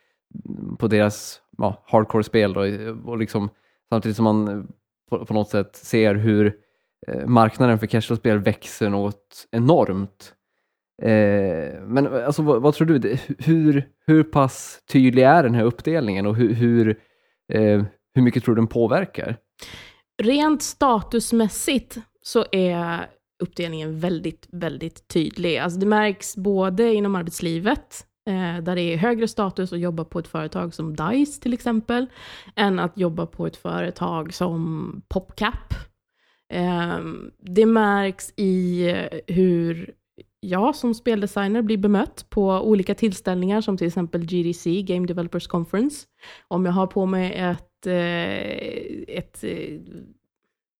[0.79, 2.57] på deras ja, hardcore-spel.
[3.05, 3.49] Och liksom,
[3.88, 4.64] samtidigt som man eh,
[5.11, 6.57] på, på något sätt ser hur
[7.07, 10.33] eh, marknaden för casual-spel växer något enormt.
[11.03, 13.16] Eh, men alltså, vad, vad tror du?
[13.38, 16.88] Hur, hur pass tydlig är den här uppdelningen och hur, hur,
[17.53, 19.37] eh, hur mycket tror du den påverkar?
[20.23, 23.07] Rent statusmässigt så är
[23.42, 25.59] uppdelningen väldigt, väldigt tydlig.
[25.59, 30.18] Alltså det märks både inom arbetslivet, eh, där det är högre status att jobba på
[30.18, 32.07] ett företag som DICE till exempel,
[32.57, 35.75] än att jobba på ett företag som PopCap.
[36.53, 39.94] Ehm, det märks i eh, hur
[40.40, 46.07] jag som speldesigner blir bemött på olika tillställningar som till exempel GDC, Game Developers Conference.
[46.49, 49.44] Om jag har på mig ett, eh, ett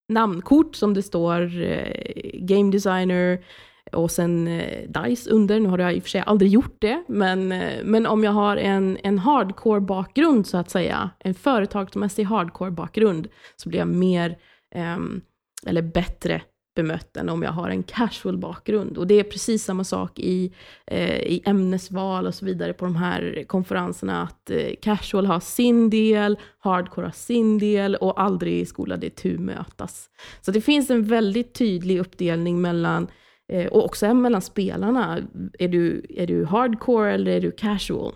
[0.09, 1.90] namnkort som det står eh,
[2.35, 3.45] Game Designer
[3.92, 5.61] och sen eh, DICE under.
[5.61, 8.33] Nu har jag i och för sig aldrig gjort det, men, eh, men om jag
[8.33, 14.38] har en, en hardcore-bakgrund så att säga, en företagsmässig hardcore-bakgrund, så blir jag mer,
[14.75, 15.21] ehm,
[15.66, 16.42] eller bättre
[16.77, 18.99] bemött än om jag har en casual bakgrund.
[18.99, 20.53] Och det är precis samma sak i,
[20.87, 25.91] eh, i ämnesval och så vidare på de här konferenserna, att eh, casual har sin
[25.91, 30.11] del, hardcore har sin del och aldrig skola det tu mötas.
[30.41, 33.07] Så det finns en väldigt tydlig uppdelning mellan,
[33.53, 35.19] eh, och också mellan spelarna.
[35.59, 38.12] Är du, är du hardcore eller är du casual?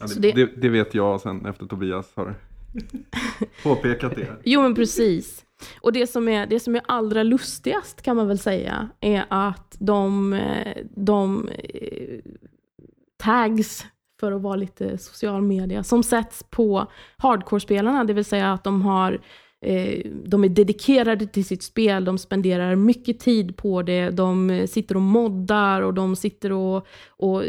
[0.00, 2.34] Ja, det, det- det, det vet jag sen efter Tobias har
[3.62, 4.36] påpekat det.
[4.44, 5.44] Jo, men precis.
[5.80, 9.76] Och det som, är, det som är allra lustigast kan man väl säga är att
[9.78, 12.18] de, eh, de eh,
[13.16, 13.86] tags,
[14.20, 18.82] för att vara lite social media, som sätts på hardcore-spelarna, det vill säga att de
[18.82, 19.20] har
[19.60, 24.94] eh, de är dedikerade till sitt spel, de spenderar mycket tid på det, de sitter
[24.94, 27.42] och moddar och de sitter och, och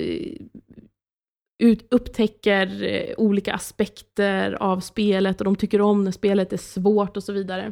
[1.59, 7.17] ut, upptäcker eh, olika aspekter av spelet och de tycker om när spelet är svårt
[7.17, 7.71] och så vidare.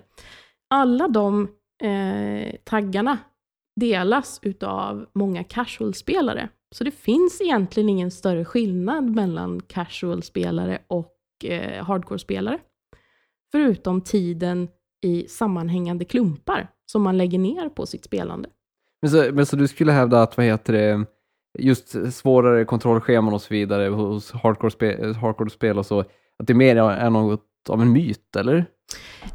[0.70, 1.48] Alla de
[1.84, 3.18] eh, taggarna
[3.76, 6.50] delas utav många casual-spelare.
[6.76, 12.60] Så det finns egentligen ingen större skillnad mellan casual-spelare och eh, hardcore-spelare.
[13.52, 14.68] Förutom tiden
[15.04, 18.50] i sammanhängande klumpar som man lägger ner på sitt spelande.
[19.02, 21.06] Men så, men så du skulle hävda att, vad heter det,
[21.58, 27.10] just svårare kontrollscheman och så vidare hos hardcore-spel hardcore och så, att det mer är
[27.10, 28.66] något av en myt, eller?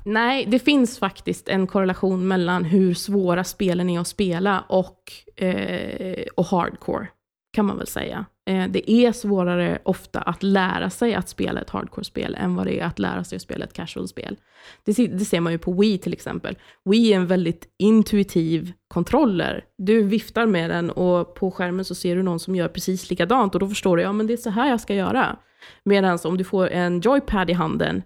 [0.04, 4.98] Nej, det finns faktiskt en korrelation mellan hur svåra spelen är att spela och,
[5.36, 7.08] eh, och hardcore,
[7.52, 8.26] kan man väl säga.
[8.46, 12.80] Eh, det är svårare ofta att lära sig att spela ett hardcore-spel än vad det
[12.80, 14.36] är att lära sig att spela ett casual-spel.
[14.84, 16.58] Det, det ser man ju på Wii till exempel.
[16.84, 19.64] Wii är en väldigt intuitiv kontroller.
[19.78, 23.54] Du viftar med den och på skärmen så ser du någon som gör precis likadant
[23.54, 25.36] och då förstår du, ja men det är så här jag ska göra.
[25.84, 28.02] Medan om du får en joypad i handen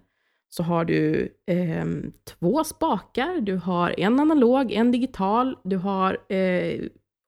[0.48, 1.86] så har du eh,
[2.24, 6.80] två spakar, du har en analog, en digital, du har eh,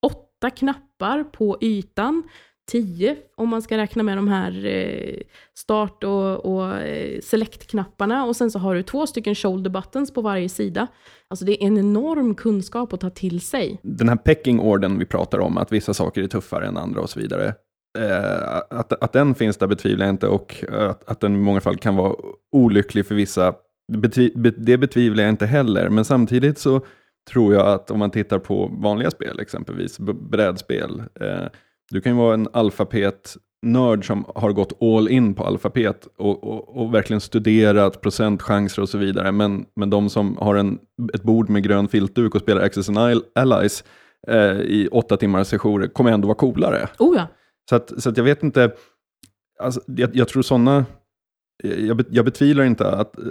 [0.03, 2.23] åtta knappar på ytan,
[2.69, 5.21] 10 om man ska räkna med de här eh,
[5.55, 10.21] start och, och eh, select-knapparna och sen så har du två stycken shoulder buttons på
[10.21, 10.87] varje sida.
[11.29, 13.81] Alltså det är en enorm kunskap att ta till sig.
[13.83, 17.11] Den här pecking orden vi pratar om, att vissa saker är tuffare än andra och
[17.11, 17.55] så vidare.
[17.99, 21.61] Eh, att, att den finns där betvivlar jag inte och att, att den i många
[21.61, 22.15] fall kan vara
[22.53, 23.55] olycklig för vissa,
[24.57, 25.89] det betvivlar jag inte heller.
[25.89, 26.81] Men samtidigt så
[27.31, 29.99] tror jag att om man tittar på vanliga spel, exempelvis
[30.31, 31.47] brädspel, eh,
[31.91, 36.45] du kan ju vara en alfapet nörd som har gått all in på alfabet och,
[36.45, 39.33] och, och verkligen studerat procentchanser och så vidare.
[39.33, 40.79] Men, men de som har en,
[41.15, 43.85] ett bord med grön filtduk och spelar Access and Allies
[44.29, 46.89] eh, i åtta timmars sessioner kommer ändå vara coolare.
[46.99, 47.27] Oh ja.
[47.69, 48.73] Så, att, så att jag vet inte,
[49.61, 50.85] alltså, jag, jag tror sådana
[51.63, 53.25] jag, jag betvivlar inte att, eh,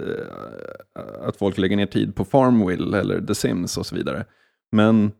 [1.20, 4.24] att folk lägger ner tid på Farmville eller The Sims och så vidare.
[4.72, 5.12] Men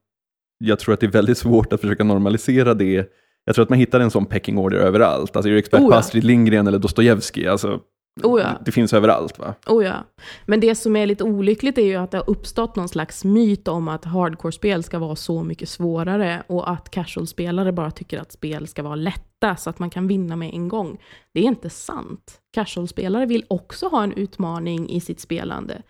[0.59, 3.13] jag tror att det är väldigt svårt att försöka normalisera det.
[3.49, 5.37] Jag tror att man hittar en sån pecking order överallt.
[5.37, 5.99] Alltså är du expert Oh på ja.
[5.99, 7.81] Astrid Lindgren eller Dostojevskij, alltså,
[8.23, 8.47] Oh ja.
[8.47, 9.55] det, det finns överallt va?
[9.67, 9.95] Oh ja.
[10.47, 13.69] Men det som är lite olyckligt är ju att det har uppstått någon slags myt
[13.69, 18.67] om att hardcore-spel ska vara så mycket svårare och att casual-spelare bara tycker att spel
[18.67, 20.99] ska vara lätta så att man kan vinna med en gång.
[21.35, 22.41] Det är inte sant.
[22.55, 25.83] Casual-spelare vill också ha en utmaning i sitt spelande.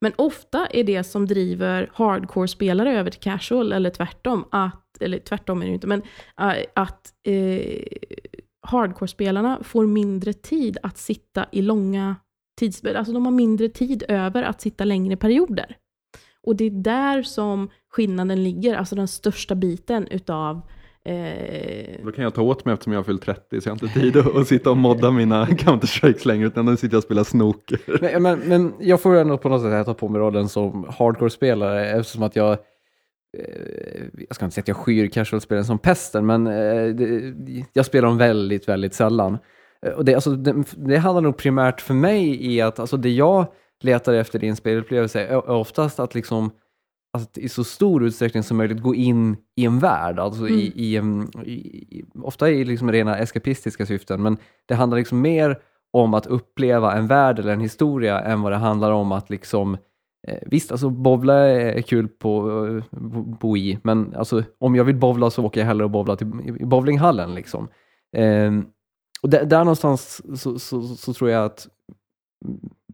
[0.00, 5.58] Men ofta är det som driver hardcore-spelare över till casual, eller tvärtom, att, eller tvärtom
[5.58, 6.02] är det ju inte, men
[6.40, 7.82] äh, att eh,
[8.66, 12.16] hardcore-spelarna får mindre tid att sitta i långa
[12.58, 12.96] tidsspel.
[12.96, 15.76] Alltså de har mindre tid över att sitta längre perioder.
[16.46, 20.60] Och det är där som skillnaden ligger, alltså den största biten utav
[21.04, 23.86] eh, Då kan jag ta åt mig eftersom jag har fyllt 30 så jag har
[23.86, 27.04] inte tid att, att sitta och modda mina Counter-Strikes längre utan nu sitter jag och
[27.04, 27.80] spelar snooker.
[28.00, 31.90] Men, men, men jag får ändå på något sätt ta på mig rollen som hardcore-spelare
[31.90, 32.58] eftersom att jag eh,
[34.28, 38.18] jag ska inte säga att jag skyr casual-spelen som pesten, men eh, jag spelar dem
[38.18, 39.38] väldigt, väldigt sällan.
[39.86, 43.10] Eh, Och det, alltså, det, det handlar nog primärt för mig i att alltså, det
[43.10, 43.46] jag
[43.82, 46.50] letar efter i en spelupplevelse är oftast att liksom
[47.18, 50.96] att i så stor utsträckning som möjligt gå in i en värld, alltså i, i,
[50.96, 54.36] en- i, i, ofta i liksom rena eskapistiska syften, men
[54.68, 55.58] det handlar liksom mer
[55.92, 59.74] om att uppleva en värld eller en historia än vad det handlar om att liksom
[59.74, 59.80] eh,
[60.46, 64.96] Visst, alltså bowla är kul på eh, bo- bo i, men alltså, om jag vill
[64.96, 66.26] bowla så åker jag hellre och bowla till
[66.60, 67.34] i bowlinghallen.
[67.34, 67.68] Liksom.
[68.16, 68.66] Ehm,
[69.22, 71.68] och där, där någonstans så, så, så tror jag att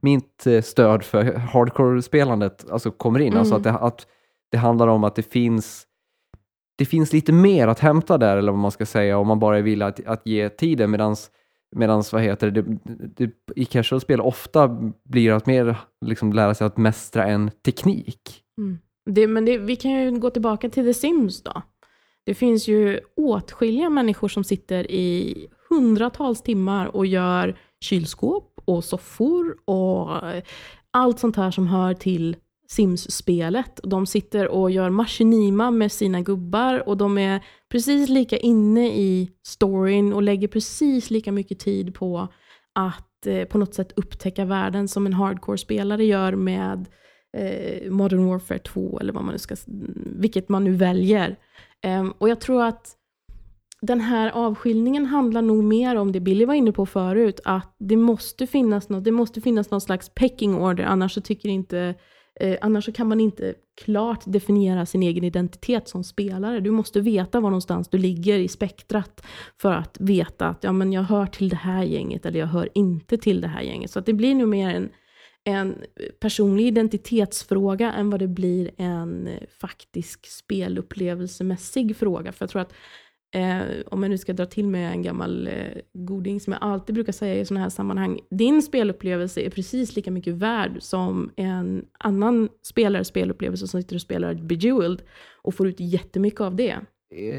[0.02, 3.36] mitt eh, stöd för hardcore-spelandet alltså kommer in.
[3.36, 3.72] Alltså att Mm.
[3.80, 4.06] det, att
[4.50, 5.86] det handlar om att det finns
[6.78, 9.58] det finns lite mer att hämta där, eller vad man ska säga, om man bara
[9.58, 11.30] är villig att, att ge tiden, medans
[11.72, 12.76] Medan vad heter det, det,
[13.16, 14.68] det i casual-spel ofta
[15.04, 18.42] blir att mer liksom lära sig att mästra en teknik.
[18.58, 18.78] Mm.
[19.10, 21.62] Det, men det, vi kan ju gå tillbaka till The Sims då.
[22.24, 25.36] Det finns ju åtskilliga människor som sitter i
[25.68, 30.08] hundratals timmar och gör kylskåp och soffor och
[30.90, 32.36] allt sånt här som hör till
[32.72, 33.80] Sims-spelet.
[33.82, 39.30] De sitter och gör maskinima med sina gubbar och de är precis lika inne i
[39.46, 42.28] storyn och lägger precis lika mycket tid på
[42.72, 46.88] att eh, på något sätt upptäcka världen som en hardcore-spelare gör med
[47.36, 49.56] eh, Modern Warfare 2 eller vad man nu ska,
[50.16, 51.36] vilket man nu väljer.
[51.82, 52.96] Ehm, och jag tror att
[53.80, 57.96] den här avskiljningen handlar nog mer om det Billy var inne på förut, att det
[57.96, 61.94] måste finnas något, det måste finnas någon slags pecking order, annars så tycker inte
[62.40, 63.54] Eh, annars så kan man inte
[63.84, 66.60] klart definiera sin egen identitet som spelare.
[66.60, 69.26] Du måste veta var någonstans du ligger i spektrat
[69.60, 72.68] för att veta att ja, men jag hör till det här gänget eller jag hör
[72.74, 73.90] inte till det här gänget.
[73.90, 74.90] Så att det blir nog mer en,
[75.44, 75.74] en
[76.20, 82.32] personlig identitetsfråga än vad det blir en eh, faktisk spelupplevelsemässig fråga.
[82.32, 82.72] För jag tror att
[83.34, 85.52] Eh, om jag nu ska dra till med en gammal eh,
[85.92, 88.20] goding som jag alltid brukar säga i sådana här sammanhang.
[88.30, 94.00] Din spelupplevelse är precis lika mycket värd som en annan spelares spelupplevelse som sitter och
[94.00, 95.02] spelar Bejeweled
[95.42, 96.76] och får ut jättemycket av det.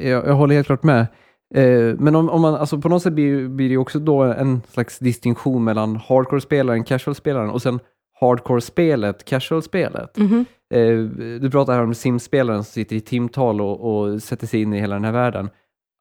[0.02, 1.08] Jag, jag håller helt klart med.
[1.56, 4.62] Eh, men om, om man, alltså på något sätt blir, blir det också då en
[4.68, 7.80] slags distinktion mellan hardcore-spelaren, casual-spelaren och sen
[8.20, 10.18] hardcore-spelet, casual-spelet.
[10.18, 10.46] Mhm.
[10.74, 10.98] Eh,
[11.41, 14.80] du pratar här om Sims-spelaren som sitter i timtal och, och sätter sig in i
[14.80, 15.50] hela den här världen.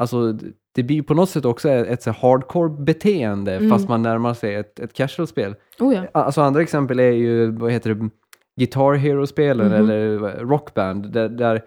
[0.02, 0.32] Alltså,
[0.74, 3.70] det blir ju på något sätt också ett, ett hardcore-beteende Mm.
[3.70, 5.54] fast man närmar sig ett, ett casual-spel.
[5.80, 6.02] Oh ja.
[6.12, 8.08] Alltså andra exempel är ju, vad heter det,
[8.56, 9.74] Guitar Hero-spelen Mhm.
[9.74, 11.62] eller Rockband, där, där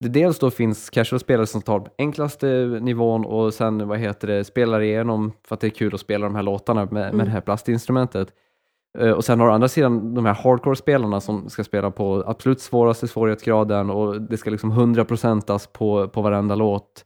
[0.00, 2.46] det dels då finns casual-spelare som tar enklaste
[2.82, 6.26] nivån och sen, vad heter det, spelar igenom för att det är kul att spela
[6.26, 7.16] de här låtarna med, Mm.
[7.16, 8.28] med det här plastinstrumentet.
[8.98, 12.60] Eh, Och sen har du andra sidan de här hardcore-spelarna som ska spela på absolut
[12.60, 17.04] svåraste svårighetsgraden och det ska liksom 100%as på, på varenda låt.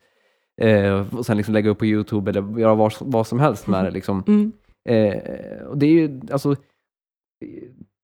[0.63, 3.85] Eh, och sen liksom lägga upp på YouTube eller göra vad, vad som helst med
[3.85, 3.91] det.
[3.91, 4.23] Liksom.
[4.27, 4.53] Mm.
[4.89, 6.57] Eh, och det är ju, alltså,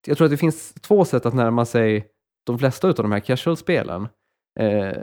[0.07, 2.07] jag tror att det finns två sätt att närma sig
[2.46, 4.09] de flesta av de här casual-spelen.
[4.61, 4.96] Eh,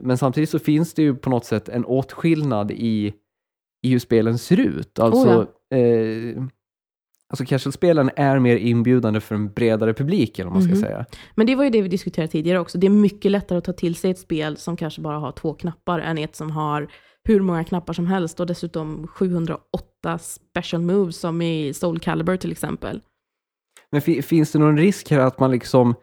[0.00, 3.14] men samtidigt så finns det ju på något sätt en åtskillnad i,
[3.82, 4.98] i hur spelen ser ut.
[4.98, 6.42] Alltså, eh,
[7.30, 10.82] alltså casual-spelen är mer inbjudande för en bredare publik, eller vad man ska Mhm.
[10.82, 11.06] säga.
[11.34, 12.78] Men det var ju det vi diskuterade tidigare också.
[12.78, 15.54] Det är mycket lättare att ta till sig ett spel som kanske bara har två
[15.54, 16.88] knappar än ett som har
[17.24, 22.52] hur många knappar som helst och dessutom 708 special moves som i Soul Calibur till
[22.52, 23.00] exempel.
[23.90, 25.94] Men fi- finns det någon risk här att man liksom,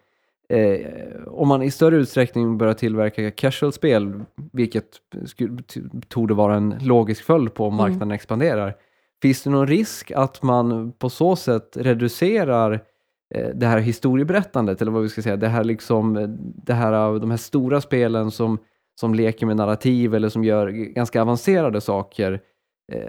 [0.50, 0.88] eh,
[1.28, 4.86] om man i större utsträckning börjar tillverka casual-spel, vilket
[6.10, 7.78] torde vara en logisk följd på om Mm.
[7.84, 8.76] marknaden expanderar,
[9.22, 12.72] finns det någon risk att man på så sätt reducerar
[13.36, 16.28] eh, det här historieberättandet, eller vad vi ska säga, det här liksom, eh,
[16.66, 18.58] det här, eh, de här stora spelen som,
[19.00, 22.40] som leker med narrativ eller som gör ganska avancerade saker,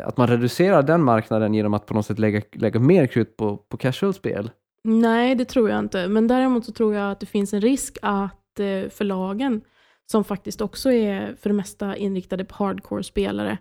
[0.05, 3.57] att man reducerar den marknaden genom att på något sätt lägga, lägga mer krut på,
[3.57, 4.51] på casual-spel?
[4.85, 6.09] Nej, det tror jag inte.
[6.09, 8.61] Men däremot så tror jag att det finns en risk att
[8.91, 9.61] förlagen,
[10.11, 13.59] som faktiskt också är för det mesta inriktade på hardcore-spelare,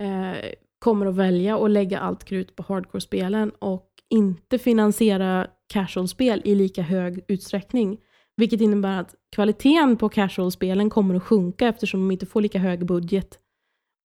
[0.00, 0.52] eh,
[0.82, 6.82] kommer att välja att lägga allt krut på hardcore-spelen och inte finansiera casual-spel i lika
[6.82, 7.98] hög utsträckning.
[8.36, 12.86] Vilket innebär att kvaliteten på casual-spelen kommer att sjunka eftersom de inte får lika hög
[12.86, 13.38] budget.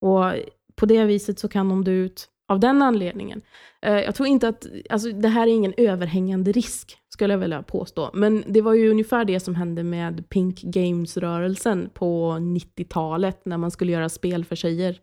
[0.01, 0.33] Och
[0.75, 3.41] på det viset så kan de dö ut av den anledningen.
[3.81, 7.63] Eh, jag tror inte att, alltså det här är ingen överhängande risk, skulle jag vilja
[7.63, 8.11] påstå.
[8.13, 13.71] Men det var ju ungefär det som hände med Pink Games-rörelsen på 90-talet, när man
[13.71, 14.99] skulle göra spel för tjejer.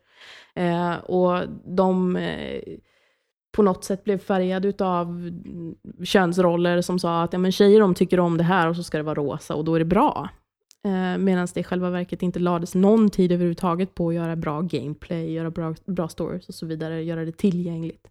[0.55, 2.63] Eh, och de eh,
[3.53, 5.31] på något sätt blev färgade av
[6.05, 8.97] könsroller som sa att ja, men tjejer de tycker om det här och så ska
[8.97, 10.29] det vara rosa och då är det bra.
[10.85, 14.61] Eh, Medan det i själva verket inte lades någon tid överhuvudtaget på att göra bra
[14.61, 18.09] gameplay, göra bra, bra stories och så vidare, göra det tillgängligt.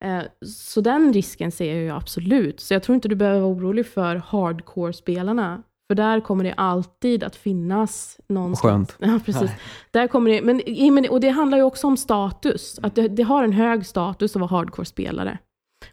[0.00, 2.60] Eh, så den risken ser jag absolut.
[2.60, 5.62] Så jag tror inte du behöver vara orolig för hardcore-spelarna.
[5.88, 8.90] För där kommer det alltid att finnas någonstans.
[8.90, 8.96] Skönt.
[9.12, 9.50] Ja, precis.
[9.90, 10.42] Där kommer det,
[10.92, 12.78] men- och det handlar ju också om status.
[12.82, 15.38] Att det, det har en hög status att vara hardcore-spelare.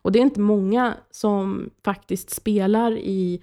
[0.01, 3.41] Och det är inte många som faktiskt spelar i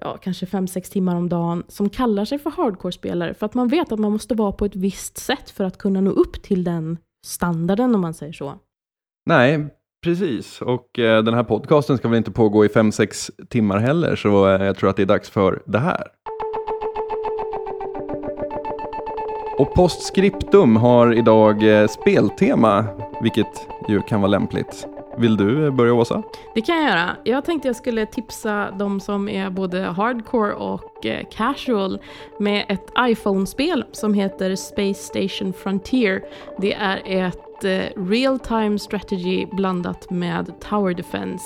[0.00, 3.34] ja, kanske 5-6 timmar om dagen som kallar sig för hardcore-spelare.
[3.34, 6.00] För att man vet att man måste vara på ett visst sätt för att kunna
[6.00, 8.54] nå upp till den standarden om man säger så.
[9.28, 9.66] Nej,
[10.06, 10.62] precis.
[10.62, 14.64] Och eh, den här podcasten ska väl inte pågå i 5-6 timmar heller, så eh,
[14.64, 16.06] jag tror att det är dags för det här.
[19.58, 22.84] Och Postscriptum har idag eh, speltema,
[23.22, 24.86] vilket ju kan vara lämpligt.
[25.18, 26.22] Vill du eh, börja Åsa?
[26.54, 27.16] Det kan jag göra.
[27.24, 31.98] Jag tänkte jag skulle tipsa de som är både hardcore och eh, casual
[32.38, 36.22] med ett iPhone-spel som heter Space Station Frontier.
[36.58, 41.44] Det är ett eh, real-time strategy blandat med Tower Defense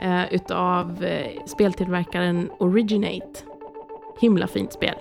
[0.00, 3.40] eh, utav eh, speltillverkaren Originate.
[4.20, 4.94] Himla fint spel.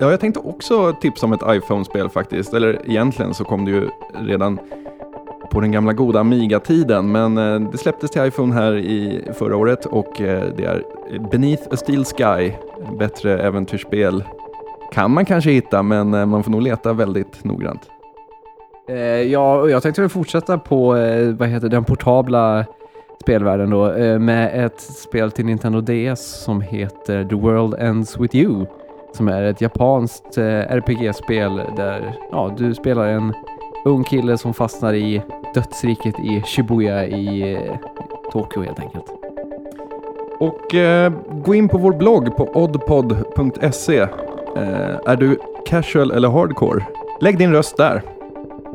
[0.00, 2.54] Ja, jag tänkte också tipsa om ett iPhone-spel faktiskt.
[2.54, 4.58] Eller egentligen så kom det ju redan
[5.50, 7.12] på den gamla goda Amiga-tiden.
[7.12, 10.84] Men eh, det släpptes till iPhone här i förra året och eh, det är
[11.30, 12.52] Beneath a Steel Sky.
[12.98, 14.24] Bättre äventyrsspel
[14.92, 17.90] kan man kanske hitta, men eh, man får nog leta väldigt noggrant.
[18.88, 22.64] Eh, ja, jag tänkte väl fortsätta på eh, vad heter den portabla
[23.22, 28.36] spelvärlden då eh, med ett spel till Nintendo DS som heter The World Ends With
[28.36, 28.66] You.
[29.12, 33.34] Som är ett japanskt eh, RPG-spel där ja, du spelar en
[33.84, 35.22] ung kille som fastnar i
[35.54, 37.74] dödsriket i Shibuya i eh,
[38.32, 39.06] Tokyo helt enkelt.
[40.38, 43.98] Och eh, gå in på vår blogg på oddpod.se.
[43.98, 46.84] Eh, är du casual eller hardcore?
[47.20, 48.17] Lägg din röst där.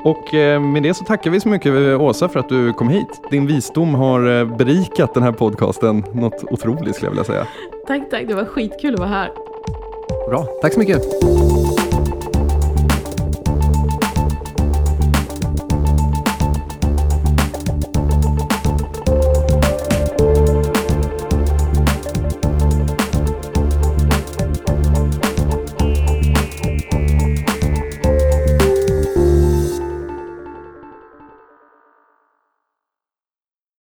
[0.03, 3.21] Och eh, med det så tackar vi så mycket Åsa för att du kom hit.
[3.31, 7.47] Din visdom har eh, berikat den här podcasten något otroligt skulle jag vilja säga.
[7.87, 8.27] Tack, tack.
[8.27, 9.31] Det var skitkul att vara här.
[10.29, 11.01] Bra, tack så mycket!